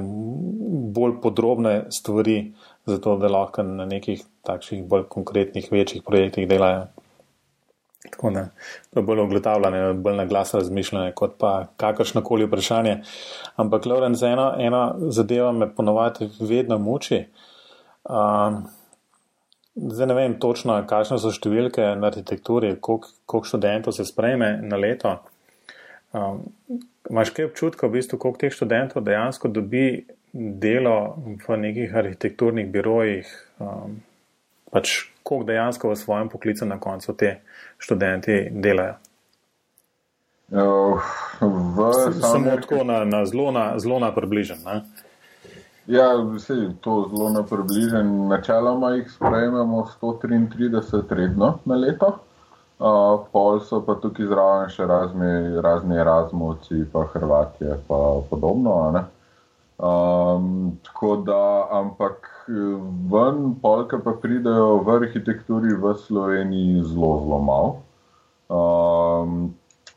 [0.95, 2.53] bolj podrobne stvari,
[2.87, 6.87] zato da lahko na nekih takšnih bolj konkretnih, večjih projektih delajo.
[8.11, 8.49] Tako da
[8.97, 12.99] je bolj ugotavljanje, bolj na glas razmišljanje, kot pa kakršno koli vprašanje.
[13.57, 17.25] Ampak, Lorenz, ena, ena zadeva me ponovadi vedno muči.
[18.05, 18.67] Um,
[19.75, 25.17] zdaj ne vem točno, kakšne so številke na arhitekturi, koliko študentov se sprejme na leto.
[26.13, 26.45] Um,
[27.11, 33.29] Máš kaj občutka, v bistvu, koliko teh študentov dejansko dobi delo v nekih arhitekturnih birojih,
[33.61, 33.99] um,
[34.73, 37.35] pač koliko dejansko v svojem poklicu na koncu te
[37.85, 38.95] študenti delajo?
[40.51, 41.01] Uh,
[42.21, 44.59] Samo tako na, na zelo na, zelo na približen.
[44.65, 44.83] Ne?
[45.87, 48.29] Ja, vse je to zelo na približen.
[48.29, 52.19] Načeloma jih sprejmemo 133 redno na leto,
[52.79, 58.79] uh, pol so pa tukaj zraven še razni, razni Erasmusi, pa Hrvatije, pa podobno.
[59.79, 62.34] Um, tako da, ampak
[63.11, 67.71] ven, polka pa pridejo v arhitekturi v Sloveniji zelo, zelo malo.
[68.53, 69.55] Um,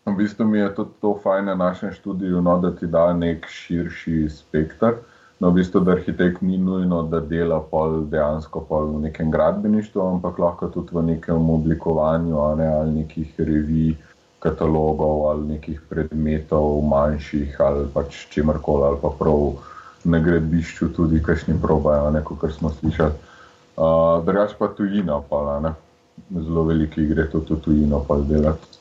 [0.07, 3.47] v bistvu mi je tudi to fajn na našem študiju, no, da ti da nek
[3.47, 5.03] širši spektr.
[5.39, 10.01] No, v bistvu, da arhitekt ni nujno, da dela pol dejansko pol v nekem gradbeništvu,
[10.01, 13.93] ampak lahko tudi v nekem oblikovanju ne, ali nekih revij,
[14.39, 19.57] katalogov ali nekih predmetov manjših ali pač čemrkoli ali pa prav
[20.03, 23.13] na gradbišču tudi kakšni probajo, ne, kot smo slišali.
[23.77, 25.73] Uh, Drugač pa tujina, pa ne.
[26.33, 28.77] Zelo veliki gre to tujino pa delati.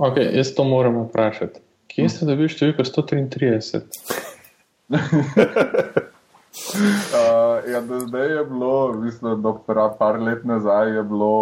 [0.00, 1.60] Ok, jaz to moram vprašati.
[1.90, 3.80] Kje ste dobili številko 133?
[4.90, 5.00] uh,
[7.72, 11.32] ja, do zdaj je bilo, mislim, do par let nazaj je bilo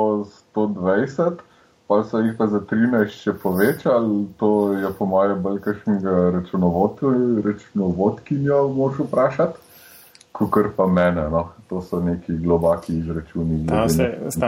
[0.56, 1.42] 120
[1.88, 8.58] pa so jih pa za 13 še povečali, to je po mojem bolj kakšnega računovodkinja,
[8.76, 9.56] moš vprašati.
[10.36, 11.48] Kukor pa mene, no.
[11.68, 13.66] to so neki globaki izračuni.
[13.66, 14.40] Tam se, se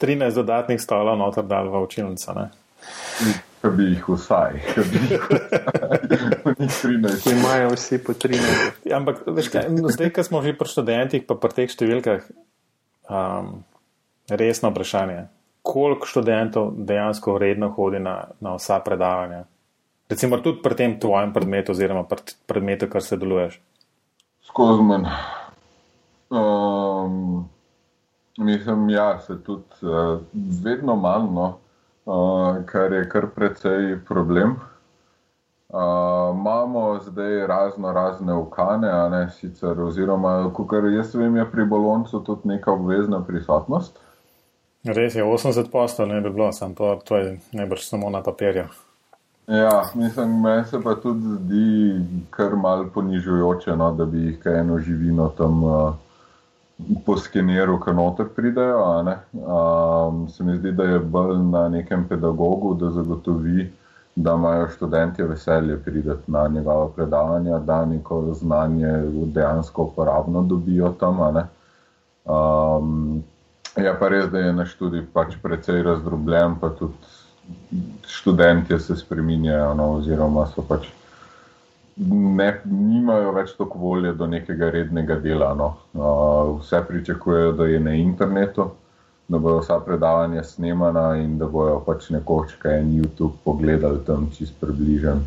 [0.00, 2.32] 13 dodatnih stolov noter dal v učilnico.
[3.60, 6.00] Kaj bi jih vsaj, kaj bi jih vsaj.
[7.22, 8.88] Ki imajo vsi po 13.
[8.88, 12.20] Ja, ampak, veš, kaj, no, zdaj, ko smo že pri študentih, pa pri teh številkah,
[13.12, 13.60] um,
[14.32, 15.28] resno vprašanje
[15.64, 19.44] koliko študentov dejansko vredno hodi na, na vsa predavanja.
[20.08, 22.04] Recimo tudi pri tem tvojem predmetu, oziroma
[22.46, 23.56] predmetu, kar se deluješ.
[24.44, 25.06] Skozi men.
[26.28, 27.48] Um,
[28.36, 30.20] mislim, ja, se tudi uh,
[30.64, 31.48] vedno manj, no,
[32.04, 34.58] uh, kar je kar precej problem.
[35.72, 35.80] Uh,
[36.36, 42.52] imamo zdaj razno razne ukane, ne, sicer, oziroma, kar jaz vem, je pri boloncu tudi
[42.52, 44.03] neka obvezna prisotnost.
[44.84, 48.64] Res je, 80 postov ne bi bilo, samo to, to je najbrž samo na papirju.
[49.46, 54.60] Ja, mislim, meni se pa tudi zdi kar mal ponižujoče, no, da bi jih kaj
[54.60, 55.94] eno živino tam uh,
[57.06, 58.84] po skeneru, ki noter pridejo.
[59.32, 63.70] Um, se mi zdi, da je bolj na nekem pedagogu, da zagotovi,
[64.16, 68.92] da imajo študenti veselje prideti na njegova predavanja, da neko znanje
[69.26, 71.18] dejansko uporabno dobijo tam.
[73.76, 76.94] Je pa res, da je naš študij pač precej razdrobljen, pa tudi
[78.06, 80.86] študenti se spremenjajo, no, oziroma so pač
[82.38, 85.52] ne, nimajo več toliko volje do nekega rednega dela.
[85.58, 85.68] No.
[86.60, 88.70] Vse pričakujejo, da je na internetu,
[89.28, 94.30] da bodo vsa predavanja snemana in da bojo pač nekoč kaj en YouTube pogledali tam
[94.36, 95.24] čist približen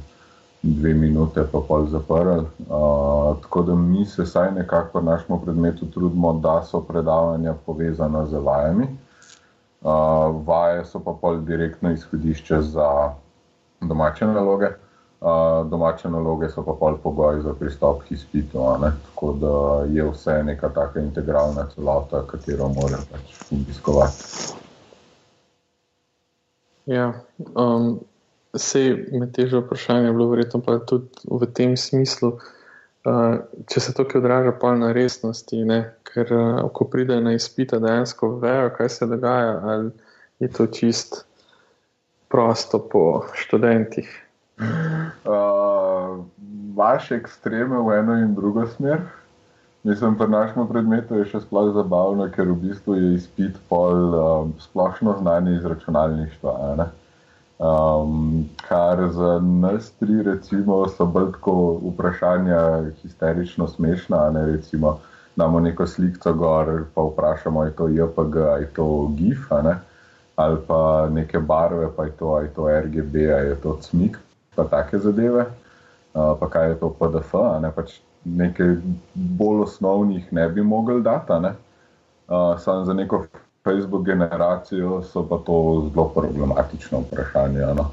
[0.74, 2.46] dve minute, pa pol zaprl.
[2.68, 8.26] Uh, tako da mi se vsaj nekako v našem predmetu trudimo, da so predavanja povezana
[8.26, 8.88] z vajami.
[9.82, 9.92] Uh,
[10.48, 13.14] vaje so pa pol direktno izhodišče za
[13.82, 14.68] domače naloge.
[15.22, 18.60] Uh, domače naloge so pa pol pogoj za pristop k izpitu.
[18.82, 24.58] Tako da je vse neka taka integralna celota, katero moram pač obiskovati.
[26.86, 27.14] Ja,
[27.56, 28.00] um,
[28.58, 32.34] Vse med težo vprašanje je bilo verjetno pa tudi v tem smislu,
[33.06, 33.38] uh,
[33.70, 35.84] če se to kaj odraža pa na resnosti, ne?
[36.10, 39.92] ker uh, ko pride na izpita, dejansko vejo, kaj se dogaja, ali
[40.42, 41.22] je to čist
[42.28, 43.04] prosto po
[43.38, 44.10] študentih.
[44.58, 46.26] Uh,
[46.76, 49.06] vaše ekstreme v eno in drugo smer.
[49.84, 54.50] Mislim, pri našem predmetu je še sploh zabavno, ker v bistvu je izpit pol um,
[54.60, 56.56] splošno znanje iz računalništva.
[56.82, 56.88] Ne?
[57.58, 62.60] Um, kar za nas tri, recimo, so bolj tako vprašanja
[63.02, 64.30] histerično smešna.
[64.30, 65.00] Ne, recimo,
[65.36, 69.52] damo neko sliko gor, pa vprašamo, je to JPG, je to GIF,
[70.36, 74.18] ali pa neke barve, pa je to, je to RGB, je to CMIK,
[74.56, 75.46] pa take zadeve.
[76.14, 78.76] Uh, pa kaj je to PDF, ne, pač nekaj
[79.14, 81.54] bolj osnovnih ne bi mogli dati, ne,
[82.28, 83.26] uh, samo za neko
[83.68, 85.58] Facebook generacijo, so pa to
[85.90, 87.68] zelo problematično vprašanje.
[87.76, 87.90] No?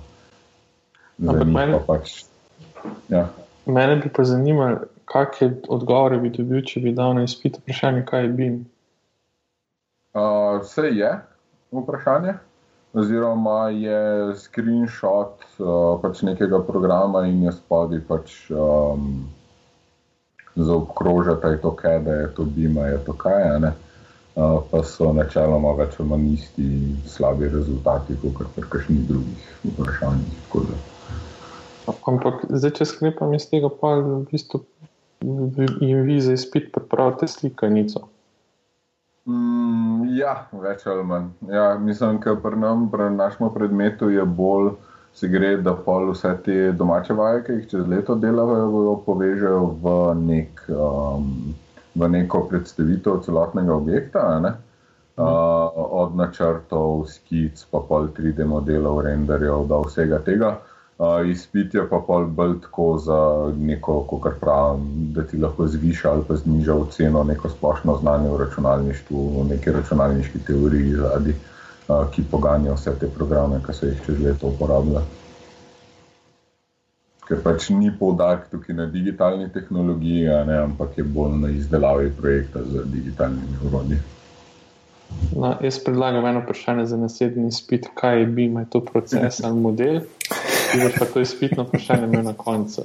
[1.18, 2.24] Mene, pač,
[3.10, 3.26] ja.
[3.66, 8.26] mene bi pa zanimalo, kakšne odgovore bi dobil, če bi dal na izpit vprašanje, kaj
[8.26, 8.56] je BIM.
[10.14, 11.12] Uh, vse je
[11.74, 12.36] vprašanje,
[12.94, 14.00] oziroma je
[14.38, 18.36] screenshot uh, pač nekega programa in je spodaj pač.
[18.54, 19.26] Um,
[20.54, 23.42] zaokrožati, da je to kaj, da je to bima, je to kaj.
[23.56, 23.72] Uh,
[24.34, 26.68] pa so načeloma več ali manj isti
[27.06, 30.72] slabi rezultati, kot pri kakšnih drugih vprašanjih.
[31.86, 34.64] Ampak zdaj, če sklepam iz tega, pa v bistvu
[35.24, 38.08] jim vi za izpit pripravite slikanico.
[39.24, 41.30] Mm, ja, več ali manj.
[41.48, 42.58] Ja, mislim, da pri,
[42.92, 44.74] pri našem predmetu je bolj
[45.14, 49.92] se gre, da pol vse te domače vaje, ki jih čez leto delajo, povežejo v,
[50.26, 51.54] nek, um,
[51.94, 54.26] v neko predstavitev celotnega objekta.
[55.14, 60.56] Uh, od načrtov, skic, pa pol 3D modelov, renderjev, da vsega tega.
[60.98, 63.20] Uh, izpit je pa pol bolj tako za
[63.54, 68.38] neko, kar pravim, da ti lahko zviša ali pa zniža ceno neko splošno znanje v
[68.42, 71.34] računalništvu, v neki računalniški teoriji zadnji.
[71.88, 75.02] Uh, ki poganja vse te programe, ki se jih čez leto uporablja.
[77.28, 82.60] Ker pač ni poudarek tukaj na digitalni tehnologiji, ne, ampak je bolj na izdelavi projekta
[82.64, 84.00] z digitalnimi urodji.
[85.36, 89.60] No, jaz predlagam eno vprašanje za naslednji izpit, kaj je BIM, je to proces ali
[89.60, 90.00] model,
[90.72, 92.84] ki bo pa to izpitno vprašanje imel na koncu.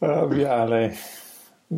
[0.00, 0.66] uh, ja,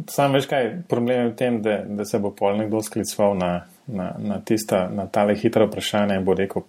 [0.09, 3.67] Sam veš, kaj problem je v tem, da, da se bo pol nekdo sklical na,
[3.87, 6.65] na, na, tista, na tale hitra vprašanja in bo rekel,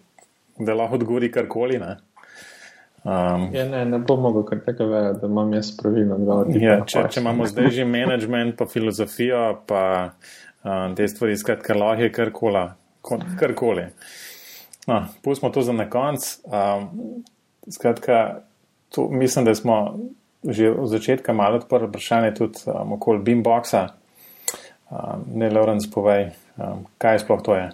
[0.60, 1.80] da lahko odgovori karkoli.
[1.80, 1.96] Ne?
[3.04, 6.52] Um, ja, ne, ne bo mogel kar tega vedeti, da imam jaz pravilno odgovor.
[6.56, 9.84] Ja, če, če imamo zdaj že management, pa filozofijo, pa
[10.63, 12.63] um, te stvari, skratka, lahko je karkoli.
[13.39, 13.89] karkoli.
[14.88, 16.30] No, pustimo to za na konc.
[16.48, 17.24] Um,
[17.68, 18.46] skratka,
[18.89, 19.98] to, mislim, da smo
[20.44, 23.88] že od začetka malo odprl vprašanje tudi um, okoli Beamboxa.
[24.92, 27.70] Um, ne, Lorenz, povej, um, kaj sploh to je.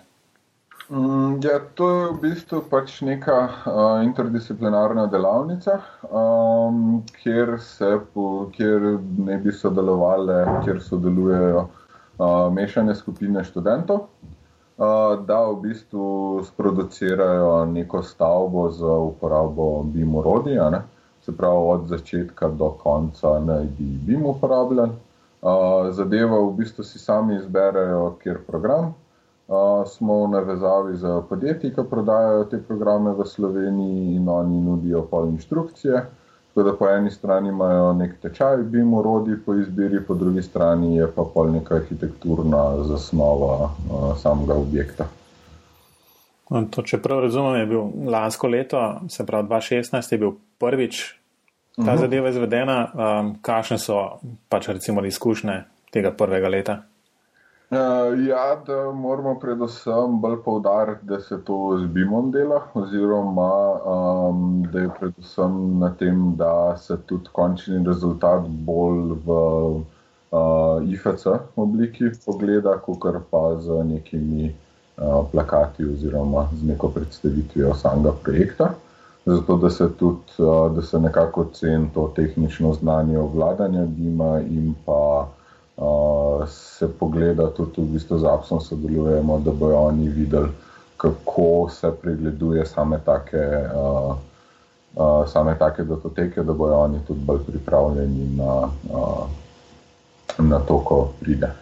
[0.90, 5.76] Mm, ja, to je v bistvu pač neka uh, interdisciplinarna delavnica,
[6.10, 7.60] um, kjer,
[8.14, 16.42] po, kjer ne bi sodelovali, kjer sodelujejo uh, mešane skupine študentov, uh, da v bistvu
[16.48, 20.72] sproducirajo neko stavbo za uporabo BIM urodja
[21.22, 24.98] se pravi od začetka do konca naj bi bil uporabljen.
[25.42, 28.96] Uh, zadeva v bistvu si sami izberejo, kjer program.
[29.50, 35.02] Uh, smo v navezavi z podjetji, ki prodajajo te programe v Sloveniji in oni nudijo
[35.10, 36.04] pol inštrukcije.
[36.50, 40.42] Tako da po eni strani imajo nek tečaj, bi mu rodi po izbiri, po drugi
[40.42, 45.08] strani je pa pol neka arhitekturna zasnova uh, samega objekta.
[46.50, 51.02] To, če prav razumem, je bil lansko leto, se pravi 2016, je bil prvič
[51.76, 51.96] ta uh mhm.
[51.96, 52.02] -huh.
[52.02, 52.78] zadeva izvedena.
[52.94, 56.82] Um, kakšne so pač recimo izkušnje tega prvega leta?
[57.70, 63.52] Uh, ja, da moramo predvsem bolj poudariti, da se to z BIM-om dela, oziroma
[63.86, 71.28] um, da je predvsem na tem, da se tudi končni rezultat bolj v uh, IFC
[71.56, 78.74] obliki pogleda, kot pa z nekimi uh, plakati oziroma z neko predstavitvijo samega projekta.
[79.26, 80.42] Zato da se tudi,
[80.76, 85.28] da se nekako ceni to tehnično znanje obvladanja dima in pa
[86.48, 90.50] se pogleda tudi v bistvu z Apsom sodelujemo, da bojo oni videli,
[90.98, 93.46] kako se pregleduje same take,
[95.28, 98.70] same take datoteke, da bojo oni tudi bolj pripravljeni na,
[100.38, 101.54] na to, ko pride.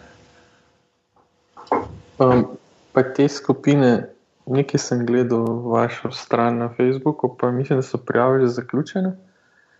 [2.18, 2.46] Um,
[2.92, 8.40] pa te skupine Nekaj sem gledal vašo stran na Facebooku, pa mislim, da so prijave
[8.40, 9.10] že zaključene.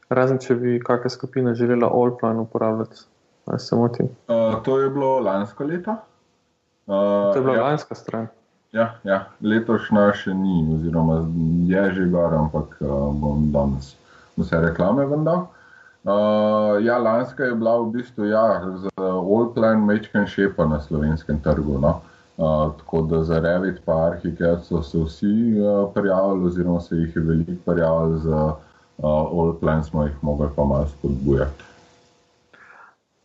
[0.09, 3.01] Razen če bi kakšna skupina želela Allplan uporabljati.
[3.49, 4.09] Ali se motim?
[4.29, 5.91] Uh, to je bilo lansko leto.
[6.87, 7.63] Uh, to je bila ja.
[7.63, 8.27] lanska stran.
[8.73, 9.23] Ja, ja.
[9.41, 11.23] letošnja še ni, oziroma
[11.69, 13.95] je že gor, ampak uh, bom danes
[14.37, 15.47] vse reklame vendar.
[16.05, 21.81] Uh, ja, lanska je bila v bistvu ja, z Allplan Mečken Šepa na slovenskem trgu.
[21.81, 22.01] No?
[22.39, 27.17] Uh, tako da za Revit in Arhiket so se vsi uh, prijavili, oziroma se jih
[27.17, 28.55] je veliko prijavili, za
[28.99, 31.65] uh, All Plan smo jih mogli pa malo spodbujati.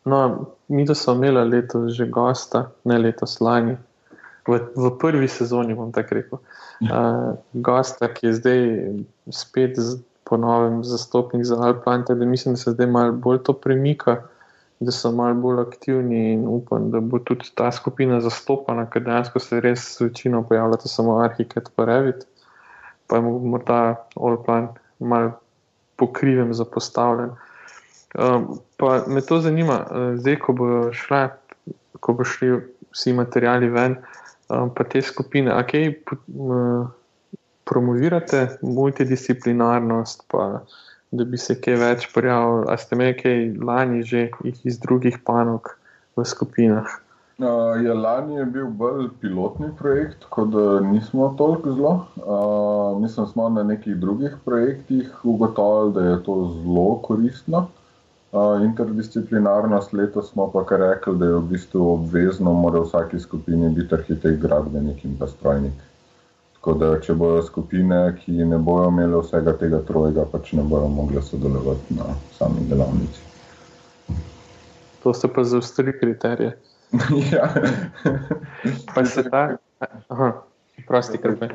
[0.06, 0.20] No,
[0.68, 3.78] mi da smo imeli letos že gosta, ne letos lani,
[4.48, 6.42] v, v prvi sezoni, bom tako rekel.
[6.84, 8.62] Uh, gosta, ki je zdaj
[9.32, 14.22] spet z, ponovim zastopnik za Alplant, da mislim, da se zdaj malo bolj to premika
[14.84, 19.40] da so malo bolj aktivni in upam, da bo tudi ta skupina zastopana, ker dejansko
[19.40, 22.26] se res večino pojavljata samo arhitekt pa revit,
[23.08, 23.22] pa je
[23.54, 23.80] morda
[24.16, 25.32] all-plan mal
[25.96, 27.30] pokrivem zapostavljen.
[27.30, 27.53] Um,
[28.78, 31.28] pa me to zanima, uh, zdaj, ko bo šla,
[32.00, 32.60] ko bo šli
[32.94, 33.98] vsi materijali ven,
[34.50, 36.88] um, pa te skupine, a kaj uh,
[37.66, 40.64] promovirate multidisciplinarnost, pa
[41.12, 44.28] da bi se kaj več pojavil, a ste imeli kaj lani že
[44.64, 45.76] iz drugih panog
[46.18, 47.00] v skupinah?
[47.42, 51.94] Uh, ja, lani je bil bolj pilotni projekt, tako da nismo toliko zelo.
[52.18, 57.68] Uh, mislim, smo na nekih drugih projektih ugotovili, da je to zelo koristno.
[58.34, 63.70] Interdisciplinarnost letos smo pa kar rekli, da je v bistvu obvezno, mora v vsaki skupini
[63.70, 65.74] biti arhitekt, gradbenik in pa strojnik.
[66.58, 70.88] Tako da, če bojo skupine, ki ne bojo imele vsega tega trojega, pač ne bojo
[70.90, 73.22] mogli sodelovati na sami delavnici.
[75.04, 76.58] To ste pa zaustri kriterije.
[77.34, 77.54] ja.
[78.96, 79.58] Pa se ta.
[80.10, 80.34] Aha,
[80.88, 81.52] prosti, krpe.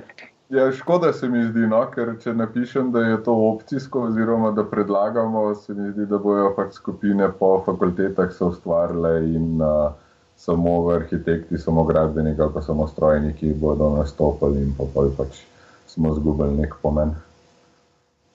[0.48, 4.64] Ja, škoda se mi zdi, no, ker če napišem, da je to opcijsko, oziroma da
[4.64, 9.92] predlagamo, se mi zdi, da bojo pač skupine po fakultetah se ustvarile in uh,
[10.40, 14.88] samo arhitekti, samo gradbeniki pa samo strojniki bodo nastopili in pa
[15.18, 15.42] pač
[15.86, 17.12] smo izgubili nek pomen.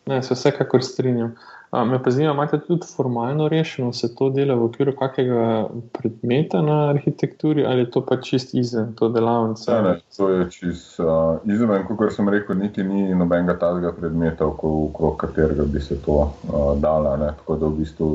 [0.06, 1.34] Ne, se vsekakor strinjam.
[1.74, 6.90] Me pa zanima, imate tudi formalno rešeno, se to dela v okviru kakega predmeta na
[6.90, 9.72] arhitekturi ali je to pa čist izven to delavnice?
[9.72, 14.46] Ne, ne, to je čist uh, izven, kot sem rekel, niti ni nobenega tazga predmeta,
[14.46, 17.16] okrog katerega bi se to uh, dala.
[17.18, 17.32] Ne.
[17.40, 18.10] Tako da v bistvu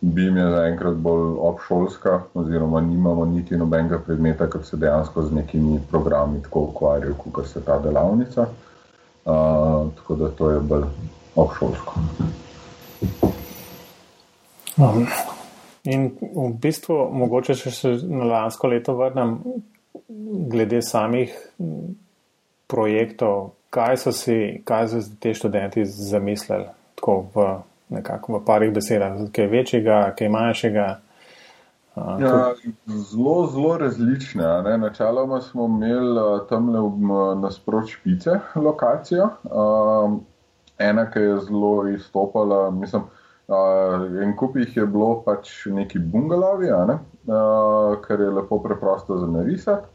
[0.00, 5.78] BIM je zaenkrat bolj obšolska, oziroma nimamo niti nobenega predmeta, ker se dejansko z nekimi
[5.90, 8.48] programi tako ukvarjajo, kot se ta delavnica.
[9.26, 10.90] Uh, tako da to je bolj
[11.36, 12.02] obšolsko.
[14.76, 15.06] Um,
[15.84, 19.38] in v bistvu, mogoče če se na lansko leto vrnem,
[20.50, 21.32] glede samih
[22.66, 26.68] projektov, kaj so si, kaj so si te študenti zamislili,
[26.98, 27.48] tako v
[27.96, 30.86] nekako v parih besedah, kaj večjega, kaj manjšega.
[31.96, 32.38] Uh, ja,
[32.86, 34.44] zelo, zelo različne.
[34.78, 36.82] Načeloma smo imeli tam le
[37.40, 39.30] nasprot špice lokacijo.
[39.44, 40.24] Um,
[40.78, 43.02] ena, ki je zelo izstopala, mislim,
[43.46, 46.96] Uh, en kup jih je bilo pač neki bungalovi, ne?
[47.30, 49.86] uh, kar je lepo preprosto za narisati.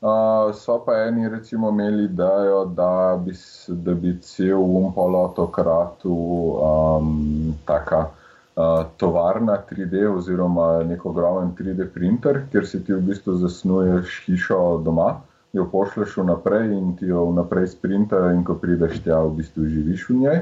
[0.00, 3.20] Uh, so pa eni, recimo, imeli idejo, da
[3.68, 11.90] da bi cel umpolo krat v um, taka uh, tovarna 3D oziroma nek ogromen 3D
[11.92, 15.20] printer, kjer si ti v bistvu zasnuješ hišo doma,
[15.54, 20.08] jo pošleš vnaprej in ti jo vnaprej sprinta in ko prideš tja, v bistvu živiš
[20.08, 20.40] v njej.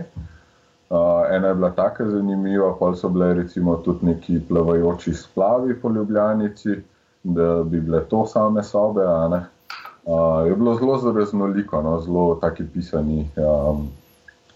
[0.93, 5.89] Uh, ena je bila tako zanimiva, pa so bile recimo tudi neki plavajoči splavi po
[5.91, 6.77] Ljubljanici,
[7.23, 9.05] da bi bile to same sobe.
[9.05, 12.01] Uh, je bilo zelo, zelo raznoliko, no?
[12.01, 13.89] zelo taki pisani, um,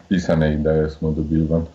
[0.09, 1.67] pisane ideje smo dobili ven.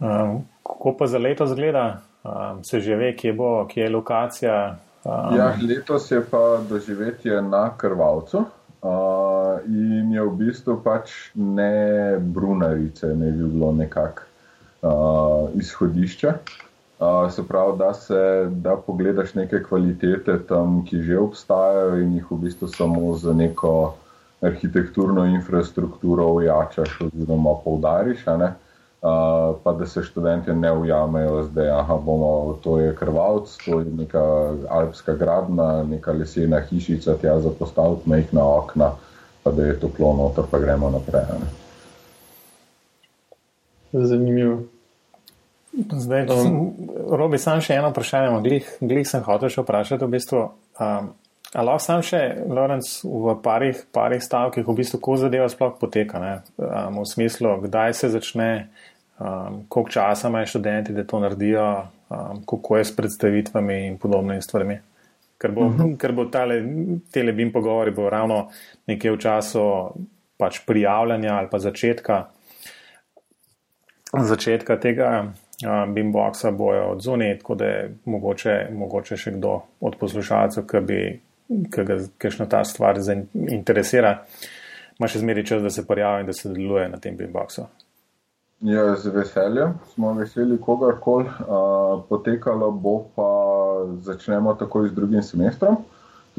[0.00, 2.00] Um, kako pa za leto zgleda?
[2.24, 4.76] Um, se že ve, kje, bo, kje je lokacija?
[5.04, 5.36] Um...
[5.36, 8.44] Ja, letos je pa doživetje na Krvalcu.
[8.82, 14.26] Uh, in je v bistvu pač ne brunarice, ne bi bilo nekako
[14.82, 16.32] uh, izhodišče.
[16.98, 22.26] Uh, se pravi, da se da pogledaš neke kvalitete tam, ki že obstajajo in jih
[22.30, 23.94] v bistvu samo z neko
[24.42, 28.26] arhitekturno infrastrukturo ujačaš oziroma poudariš.
[28.26, 28.50] Uh,
[29.64, 31.72] pa da se študenti ne ujamejo, da je
[32.62, 38.46] to je krvalc, to je neka alpska gradna, neka lesena hišica, tja za postaviti majhna
[38.56, 38.92] okna,
[39.42, 41.22] pa da je toplo noter, pa gremo naprej.
[41.40, 41.50] Ne.
[44.06, 44.62] Zanimivo.
[45.92, 46.72] Zdaj, um,
[47.10, 50.04] Robi, sam še eno vprašanje, glih, glih sem hotel še vprašati.
[50.04, 50.42] V bistvu,
[50.78, 51.08] um,
[51.52, 56.20] ali lahko sam še, Lorenz, v parih, parih stavkih, v bistvu, ko zadeva sploh poteka,
[56.60, 58.50] um, v smislu, kdaj se začne,
[59.22, 64.42] um, koliko časa imajo študenti, da to naredijo, um, kako je s predstavitvami in podobnimi
[64.42, 64.78] stvarmi.
[65.38, 65.96] Ker bo, uh -huh.
[65.96, 66.62] ker bo tale,
[67.12, 68.48] tele bim pogovori bo ravno
[68.86, 69.90] nekje v času
[70.36, 72.24] pač prijavljanja ali pa začetka,
[74.22, 79.96] začetka tega um, bimboxa bojo od zunaj, tako da je mogoče, mogoče še kdo od
[79.96, 81.20] poslušalcev, ki bi,
[81.74, 82.98] ki ga kakšna ta stvar
[83.34, 84.24] interesira,
[84.98, 87.66] ima še zmeri čas, da se prijavi in da se deluje na tem bimboxu.
[88.62, 91.26] Ja, z veseljem smo veseli kogarkoli.
[92.08, 93.30] Potekalo bo pa
[94.06, 95.76] začnemo takoj z drugim semestrom.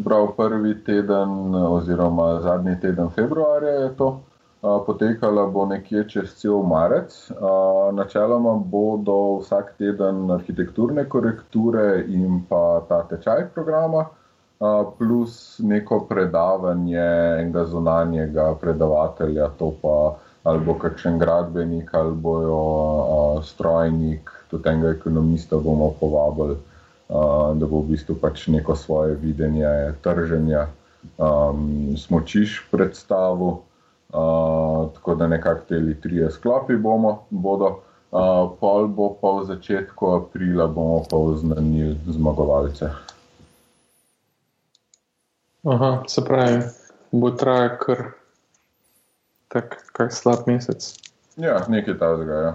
[0.03, 4.21] Prav prvi teden oziroma zadnji teden februarja je to.
[4.61, 7.11] Potekala bo nekje čez cel marec.
[7.93, 14.05] Načeloma bodo vsak teden arhitekturne korekture in pa ta tečaj programa,
[14.97, 17.09] plus neko predavanje
[17.39, 25.57] enega zunanjega predavatelja, to pa ali bo kakšen gradbenik ali bojo strojnik, tudi enega ekonomista
[25.57, 26.57] bomo povabili,
[27.55, 30.67] da bo v bistvu pač neko svoje videnje trženja
[31.97, 33.63] smočiš predstavil.
[34.13, 37.79] Uh, tako da nekako te tri sklopi bomo, bodo,
[38.11, 42.89] uh, pol bo pa v začetku aprila, bomo pa oznanili zmagovalce.
[45.65, 46.61] Aha, se pravi,
[47.11, 48.05] bo trajal kar
[49.53, 50.93] tak, kak slab mesec.
[51.37, 52.53] Ja, nekaj tazga, ja.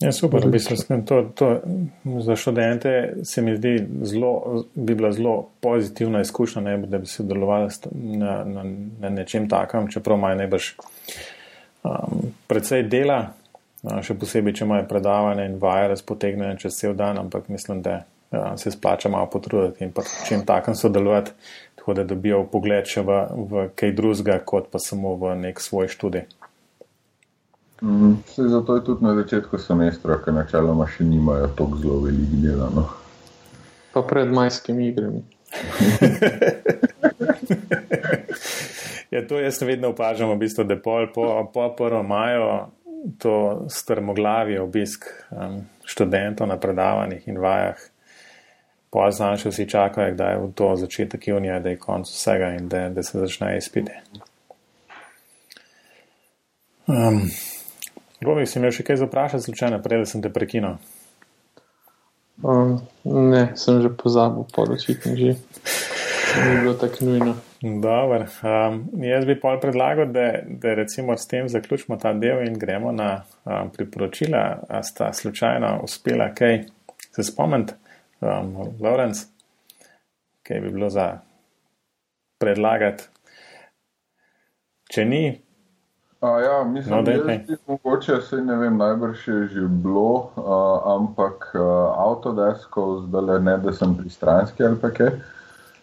[0.00, 1.48] Ja, super, v bistvu, to, to,
[2.24, 7.22] za študente se mi zdi zelo, bi bila zelo pozitivna izkušnja, ne, da bi se
[7.22, 8.64] delovali na, na,
[9.00, 10.70] na nečem takem, čeprav imajo najbrž
[11.82, 13.18] um, predvsej dela,
[14.00, 18.00] še posebej, če imajo predavanje in vaje razpotegnjene čez cel dan, ampak mislim, da
[18.56, 21.30] se splača malo potruditi in pa čem takem sodelovati,
[21.74, 25.88] tako da dobijo pogled še v, v kaj drugega, kot pa samo v nek svoj
[25.88, 26.26] študij.
[27.82, 32.70] Mm, zato je tudi na začetku semestra, ker načeloma še nimajo tako zelo veliko dela.
[32.74, 32.88] No.
[33.94, 35.22] Pa pred majskimi igrami.
[39.14, 42.68] ja, to jaz vedno opažam, v bistvu, da pol po, po prvem maju
[43.18, 47.80] to strmoglavi obisk um, študentov na predavanjih in vajah.
[48.90, 52.88] Pozno še vsi čakajo, da je to začetek junija, da je konc vsega in da,
[52.90, 53.94] da se začne izpiti.
[56.90, 57.22] Um,
[58.20, 60.80] Robi, si imel še kaj za vprašati, slučajno, prej sem te prekinil?
[62.42, 65.36] Um, ne, sem že pozabil, poročiti že.
[66.40, 67.36] Ni bilo tako nujno.
[67.60, 68.26] Dobro.
[68.42, 72.92] Um, jaz bi pol predlagal, da, da recimo s tem zaključimo ta del in gremo
[72.92, 74.42] na um, priporočila.
[74.68, 76.64] A sta slučajno uspela kaj
[77.10, 77.74] se spomniti,
[78.20, 79.26] um, Lorenz,
[80.42, 81.12] kaj bi bilo za
[82.40, 83.08] predlagati.
[84.90, 85.24] Če ni,
[86.20, 90.96] A, ja, mislim, no, da je mogoče, se ne vem, najbrž je že bilo, uh,
[91.00, 91.62] ampak uh,
[91.96, 95.08] Autodesko, zdaj le ne, da sem pristranski ali pa kaj.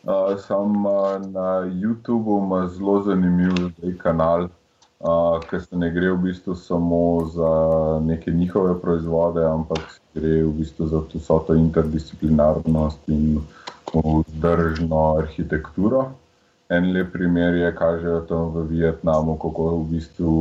[0.04, 3.58] Uh, sam uh, na YouTubu ima zelo zanimiv
[3.98, 4.46] kanal,
[5.00, 7.52] uh, ker se ne gre v bistvu samo za
[8.06, 9.80] neke njihove proizvode, ampak
[10.18, 13.40] gre v bistvu za vso to interdisciplinarnost in
[13.94, 16.12] vzdržno arhitekturo.
[16.70, 20.36] En lep primer je, kažejo tam v Vietnamu, kako v bistvu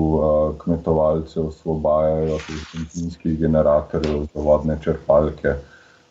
[0.59, 5.55] kmetovalce osvobajajo teh benzinskih generatorjev za vodne črpalke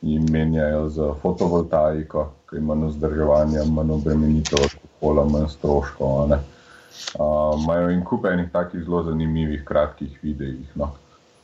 [0.02, 6.38] in menjajo za fotovoltaiko, ki ima vzdrževanje, manj obremenitev, okolja, manj stroškov.
[7.16, 10.70] Imajo uh, in kup enih takih zelo zanimivih, kratkih videih.
[10.76, 10.94] No.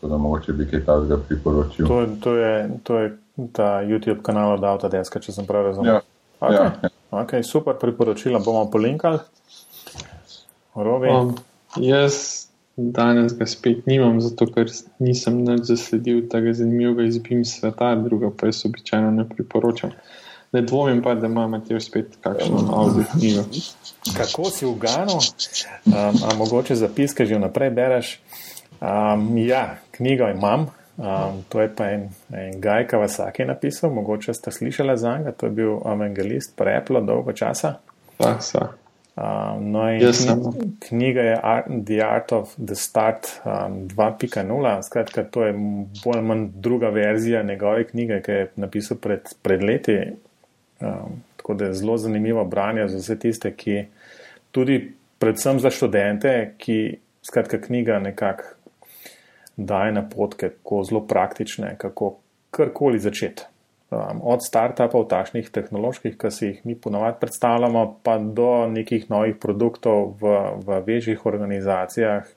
[0.01, 1.87] Tako da mogoče bi kaj takega priporočil.
[1.87, 3.17] To, to, je, to je
[3.53, 5.93] ta YouTube kanal od Autodeska, če sem prav razumel.
[5.93, 6.01] Ja.
[6.41, 6.55] Okay.
[6.55, 6.89] Ja, ja.
[7.11, 9.19] Okay, super priporočila bomo polinkali.
[10.73, 11.35] Um,
[11.77, 18.31] jaz danes ga spet nimam, zato ker nisem več zasledil tega zanimivega izbim sveta, druga
[18.33, 19.93] pa jaz običajno ne priporočam.
[20.51, 23.45] Ne dvomim pa, da imamo te spet kakšno avdio knjigo.
[24.17, 28.17] Kako si v Ganu, um, a mogoče zapiske že vnaprej bereš?
[28.81, 30.67] Um, ja, knjigo imam,
[31.01, 35.45] Um, to je pa en, en Gaj Kawasaki napisal, mogoče ste slišali za njega, to
[35.45, 37.73] je bil evangelist preplo dolgo časa.
[39.15, 40.01] Um, no in
[40.79, 45.53] knjiga je Art, The Art of the Start um, 2.0, skratka, to je
[46.03, 49.97] bolj ali manj druga verzija njegove knjige, ki je napisal pred, pred leti.
[50.79, 53.85] Um, tako da je zelo zanimivo branje za vse tiste, ki
[54.51, 58.43] tudi predvsem za študente, ki skratka knjiga nekako
[59.55, 62.15] daje napotke, kako zelo praktične, kako
[62.51, 63.43] karkoli začeti.
[63.91, 69.35] Um, od startupov, takšnih tehnoloških, ki si jih mi ponovadi predstavljamo, pa do nekih novih
[69.35, 70.31] produktov v,
[70.63, 72.29] v večjih organizacijah.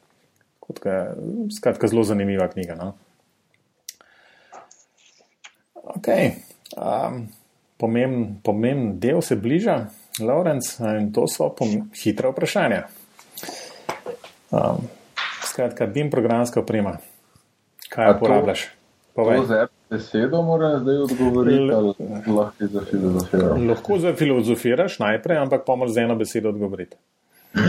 [1.55, 2.75] Skratka, zelo zanimiva knjiga.
[2.75, 2.95] No?
[5.95, 6.11] Ok,
[6.75, 7.29] um,
[7.79, 9.77] pomemben pomemb del se bliža,
[10.21, 11.53] Lorenz, in to so
[12.03, 12.83] hitre vprašanja.
[14.51, 14.89] Um,
[15.55, 16.97] skratka, BIM programska oprema.
[17.89, 18.69] Kaj uporabljaš?
[19.47, 21.93] Za besedo moraš zdaj odgovoriti, ali
[22.37, 23.61] lahko za filozofiraš?
[23.69, 26.97] Lahko za filozofiraš najprej, ampak pomoč z eno besedo odgovoriti.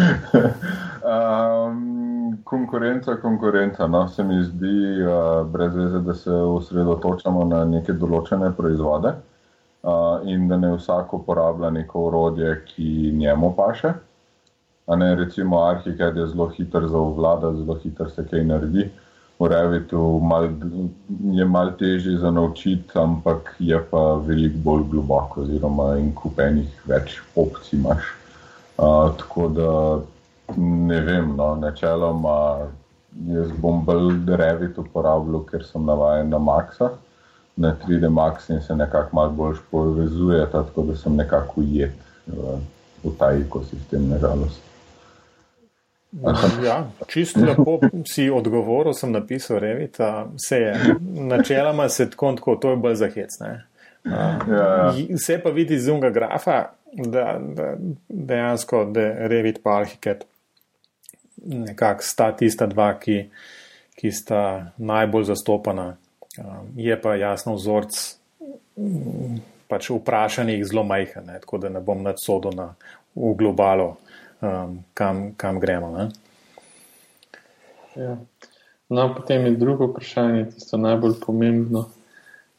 [1.05, 3.87] um, konkurenca, konkurenca.
[3.87, 10.25] No, se mi zdi uh, brez veze, da se osredotočamo na neke določene proizvode uh,
[10.25, 13.93] in da ne vsak uporablja neko urodje, ki njemu paše.
[14.87, 18.89] Ne, recimo, Arhikad je zelo hiter za ovladati, zelo hiter se kaj naredi.
[19.39, 20.47] V Revitu mal,
[21.33, 27.17] je malo težje za naučiti, ampak je pa veliko bolj globoko, oziroma in kupenih več
[27.35, 28.11] opcij imaš.
[28.77, 29.71] Uh, tako da
[30.57, 32.37] ne vem, no, načeloma
[33.27, 36.91] jaz bom bolj Revit uporabljal, ker sem navaden na Maxa,
[37.57, 42.59] na 3D Max in se nekako malo bolj povezuje, tako da sem nekako ujet v,
[43.03, 44.74] v ta ekosistem, nažalost.
[46.63, 49.97] Ja, čisto lepo si odgovoril, sem napisal Revit.
[50.35, 53.65] Vse je, načeloma se tako, tako to je bolj zahecne.
[54.05, 54.93] Ja.
[55.09, 56.63] Vse pa vidi iz unga grafa,
[56.93, 57.73] da, da
[58.09, 60.25] dejansko da Revit pa Arhiket
[61.45, 63.29] nekako sta tista dva, ki,
[63.95, 65.95] ki sta najbolj zastopana.
[66.75, 67.95] Je pa jasno vzorc
[69.67, 72.73] pač vprašanjih zelo majhen, tako da ne bom nadsodil na
[73.15, 73.95] v globalo
[74.45, 76.09] um, kam, kam gremo.
[77.95, 78.17] Ja.
[78.89, 81.85] No, potem je drugo vprašanje, tisto najbolj pomembno.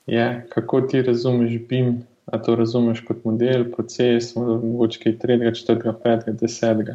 [0.07, 2.03] Je, kako ti razumeš BIM?
[2.27, 6.95] A to razumeš kot model, proces, mogoče kaj 3, 4, 5, 10?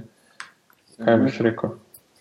[1.05, 1.69] Kaj boš rekel?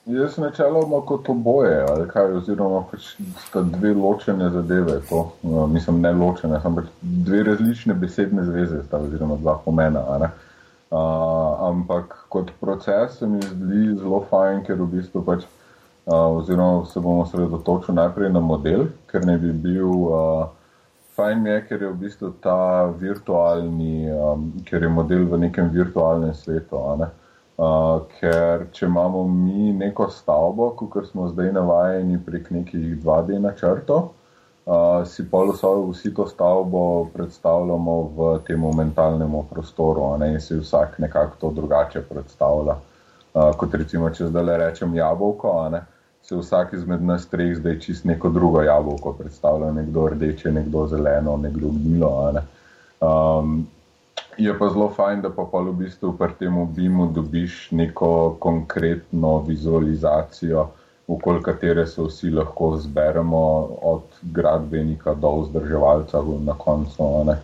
[0.07, 3.11] Jaz načeloma kot oboje, ali kaj, oziroma pač
[3.47, 5.01] sta dve ločene zadeve.
[5.09, 10.01] To, no, mislim, ne ločene, ampak dve različne besedne zveze, sta, oziroma dva pomena.
[10.01, 10.50] Uh,
[10.91, 15.45] Uh, ampak kot proces se mi zdi zelo fajn, ker v bistvu pač,
[16.11, 20.49] uh, oziroma se bomo sredotočili najprej na model, ker ne bi bil uh,
[21.15, 26.35] fajn, je, ker je v bistvu ta virtualni, um, ker je model v nekem virtualnem
[26.35, 26.83] svetu.
[26.99, 27.13] Ne?
[27.55, 34.11] Uh, ker če imamo mi neko stavbo, kot smo zdaj navajeni prek nekih 2D načrtov,
[34.71, 35.39] uh, si pa
[35.91, 42.03] vsi to stavbo predstavljamo v tem mentalnem prostoru, ne, in si vsak nekako to drugače
[42.03, 42.77] predstavlja.
[43.35, 45.83] Uh, kot recimo, če zdaj le rečem jabolko, ne,
[46.23, 51.37] se vsak izmed nas treh zdaj čist neko drugo jabolko predstavlja, nekdo rdeče, nekdo zeleno,
[51.37, 52.33] nekdo gnilo.
[52.33, 52.43] Ne.
[53.01, 53.67] Um,
[54.37, 59.39] je pa zelo fajn, da pa pa v bistvu pri tem obimu dobiš neko konkretno
[59.47, 60.69] vizualizacijo
[61.11, 67.39] okoli katere se vsi lahko zberemo, od gradbenika do vzdrževalca na koncu, ne,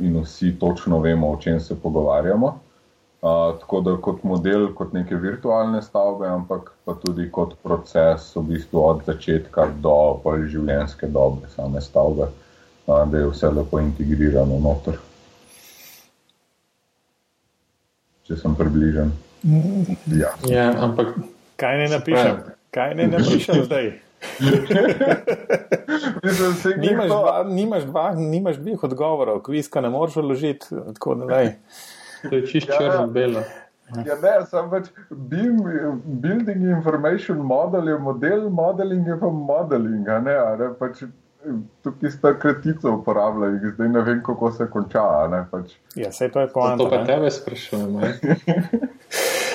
[0.00, 2.58] in vsi točno vemo, o čem se pogovarjamo.
[3.22, 8.42] Uh, tako da kot model, kot neke virtualne stavbe, ampak pa tudi kot proces, v
[8.42, 10.18] bistvu od začetka do
[10.50, 12.26] življenjske dobe same stavbe,
[12.86, 14.98] uh, da je vse lepo integrirano noter.
[18.26, 19.14] Če sem približen.
[20.10, 21.14] Ja, ja ampak
[21.62, 22.42] kaj ne napišem?
[22.72, 23.92] Kaj ne napišem zdaj?
[26.76, 30.66] nimaš, dva, nimaš, dva, nimaš dveh odgovorov, kviska ne moreš vložiti.
[32.30, 33.42] To je čisto ja, črno-belo.
[34.06, 35.58] Ja, ne, sem pač BIM,
[36.22, 40.08] building information model, je model, modeling je pa modeling.
[40.08, 41.02] Ne, ne, pač,
[41.84, 45.04] tukaj sta kratica uporabljala in zdaj ne vem, kako se konča.
[45.28, 45.76] Ne, pač.
[45.98, 46.84] Ja, se to je poanta.
[46.84, 48.00] To pa tebe sprašujem.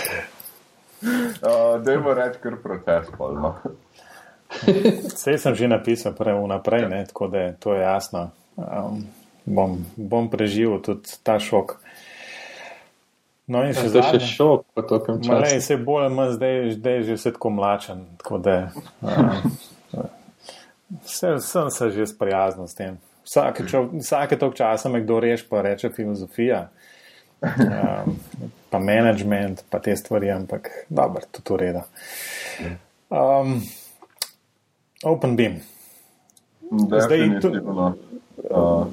[1.01, 3.07] Uh, Dajmo reči, kar proces.
[3.19, 3.55] No.
[5.13, 8.31] Vse sem že napisal vnaprej, ne, tako da je to jasno.
[8.55, 9.05] Um,
[9.45, 11.77] bom, bom preživel tudi ta šok.
[13.47, 14.17] No, in še zdaj.
[14.17, 15.31] Še šok, pa to kam čas.
[15.31, 18.03] Malej se bolj, manj zdaj, zdaj je že vse tako mlačen.
[18.19, 18.55] Tako da,
[19.03, 19.51] um,
[21.17, 22.97] se, sem se že sprijaznil s tem.
[23.27, 26.69] Vsake, čo, vsake tok časa me kdo reče, pa reče filozofija
[27.43, 28.15] um,
[28.69, 31.83] pa management, pa te stvari, ampak dobro, tudi ureda.
[33.09, 33.61] Um,
[35.03, 35.59] open beam.
[36.71, 37.51] Zdaj, tu...
[38.51, 38.87] uh,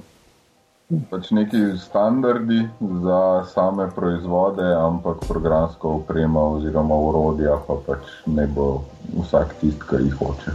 [1.10, 2.68] pač neki standardi
[3.02, 8.84] za same proizvode, ampak programsko opremo oziroma urodja, pa pač ne bo
[9.16, 10.54] vsak tist, kar jih hoče,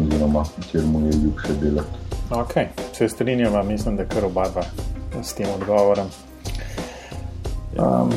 [0.00, 2.00] oziroma kjer mu je ljubše delati.
[2.30, 2.54] Ok,
[2.92, 4.64] se strinjava, mislim, da kar oba dva
[5.22, 6.08] s tem odgovorom.
[7.76, 8.10] Um,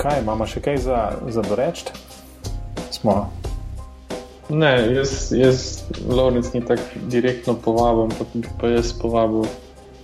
[0.00, 0.98] kaj imamo še kaj za,
[1.28, 1.92] za doreči?
[2.90, 3.30] Smo.
[4.50, 6.82] Ne, jaz, jaz Lorenz ni tako
[7.12, 9.46] direktno povabil, pa bi pa jaz povabil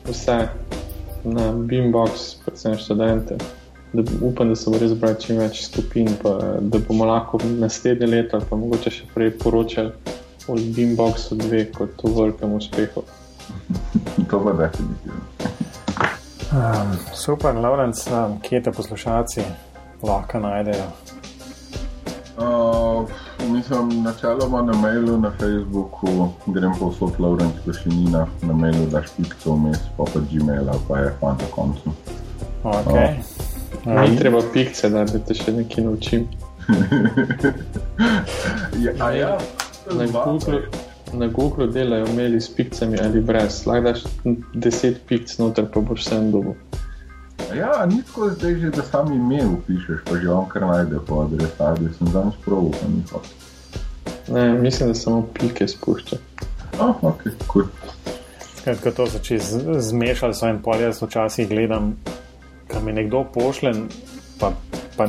[0.07, 0.37] vse
[1.25, 3.39] na Beambox, predvsem študente.
[3.93, 8.07] Da upam, da se bo res zbral čim več skupin, pa, da bomo lahko naslednje
[8.07, 10.15] leto, pa mogoče še prej poročali
[10.47, 13.03] o Beamboxu 2 kot o velikem uspehu.
[14.31, 15.25] to bo definitivno.
[16.55, 19.43] Um, super, Lorenz, um, kje te poslušalci
[20.03, 20.87] lahko najdejo?
[22.37, 23.09] Uh,
[23.49, 29.55] mislim, načeloma na mailu, na Facebooku, grem pa vso Lorenz Košinina, na mailu daš pikto
[29.55, 31.93] vmes, pa pa Gmail, pa je fan na koncu.
[32.63, 33.15] Okay.
[33.87, 36.27] Ni um, treba pikce, da te še nekaj naučim.
[38.85, 39.39] ja, ja,
[39.95, 40.61] na, Google,
[41.15, 43.63] na Google delajo maili s pikcami ali brez.
[43.67, 44.05] Lahko daš
[44.55, 46.59] 10 pikc noter, pa boš vse dobil.
[47.57, 51.23] Ja, ni tako zdaj že, da sam ime upišeš, pa že on kar najde po
[51.25, 51.89] adresati.
[51.99, 53.23] Sem danes proval, pa ni tako.
[54.29, 56.17] Ne, mislim, da samo pike spušča.
[56.81, 57.65] Oh, ok, cool.
[58.83, 59.39] Ko to začne
[59.81, 61.95] zmešati, so en pol, jaz včasih gledam,
[62.69, 63.73] kam mi nekdo pošle,
[64.41, 64.51] pa,
[64.97, 65.07] pa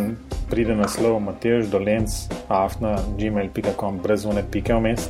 [0.50, 5.10] pride naslov Matež Dolence, afna, gmail.com, brez one pike vmes.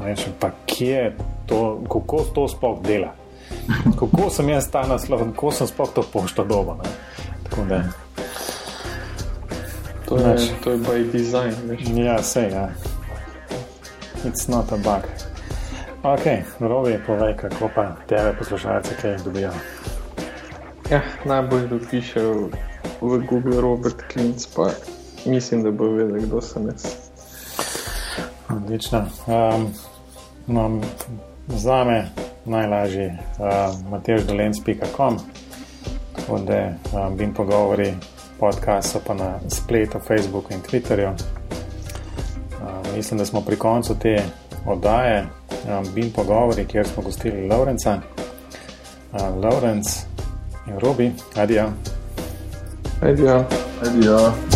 [0.00, 1.12] Rečem, pa kje je
[1.46, 1.60] to,
[1.92, 3.14] kako to sploh dela?
[3.98, 6.76] Kako sem jaz ta naslov, kako sem sploh to pošto dobo?
[7.50, 7.60] To
[10.18, 11.54] je, to je by design.
[11.64, 11.80] Veš.
[11.94, 12.68] Ja, vse, ja.
[14.24, 15.04] It's not a bug.
[16.02, 16.26] Ok,
[16.60, 19.50] rovi, povej, kako pa tebe poslušalce, kaj dobijo.
[20.90, 22.48] Ja, najbolj dopišejo
[23.00, 24.70] v Google Robert Klinc, pa
[25.26, 26.84] mislim, da bo vedel, kdo sem jaz.
[28.50, 29.06] Odlično.
[29.26, 29.72] Um,
[30.46, 30.80] no,
[31.48, 31.84] za
[32.46, 35.18] me najlažji uh, mateždolenc.com,
[36.16, 37.94] tako da um, bim pogovori,
[38.40, 41.08] podcast so pa na spletu, Facebooku in Twitterju.
[41.08, 44.22] Um, mislim, da smo pri koncu te
[44.66, 48.00] oddaje, um, bim pogovori, kjer smo gostili Laurenca.
[49.12, 49.86] Uh, Laurenc
[50.66, 51.70] in Robi, adijo.
[53.02, 53.44] Adijo.
[53.82, 54.53] Adijo.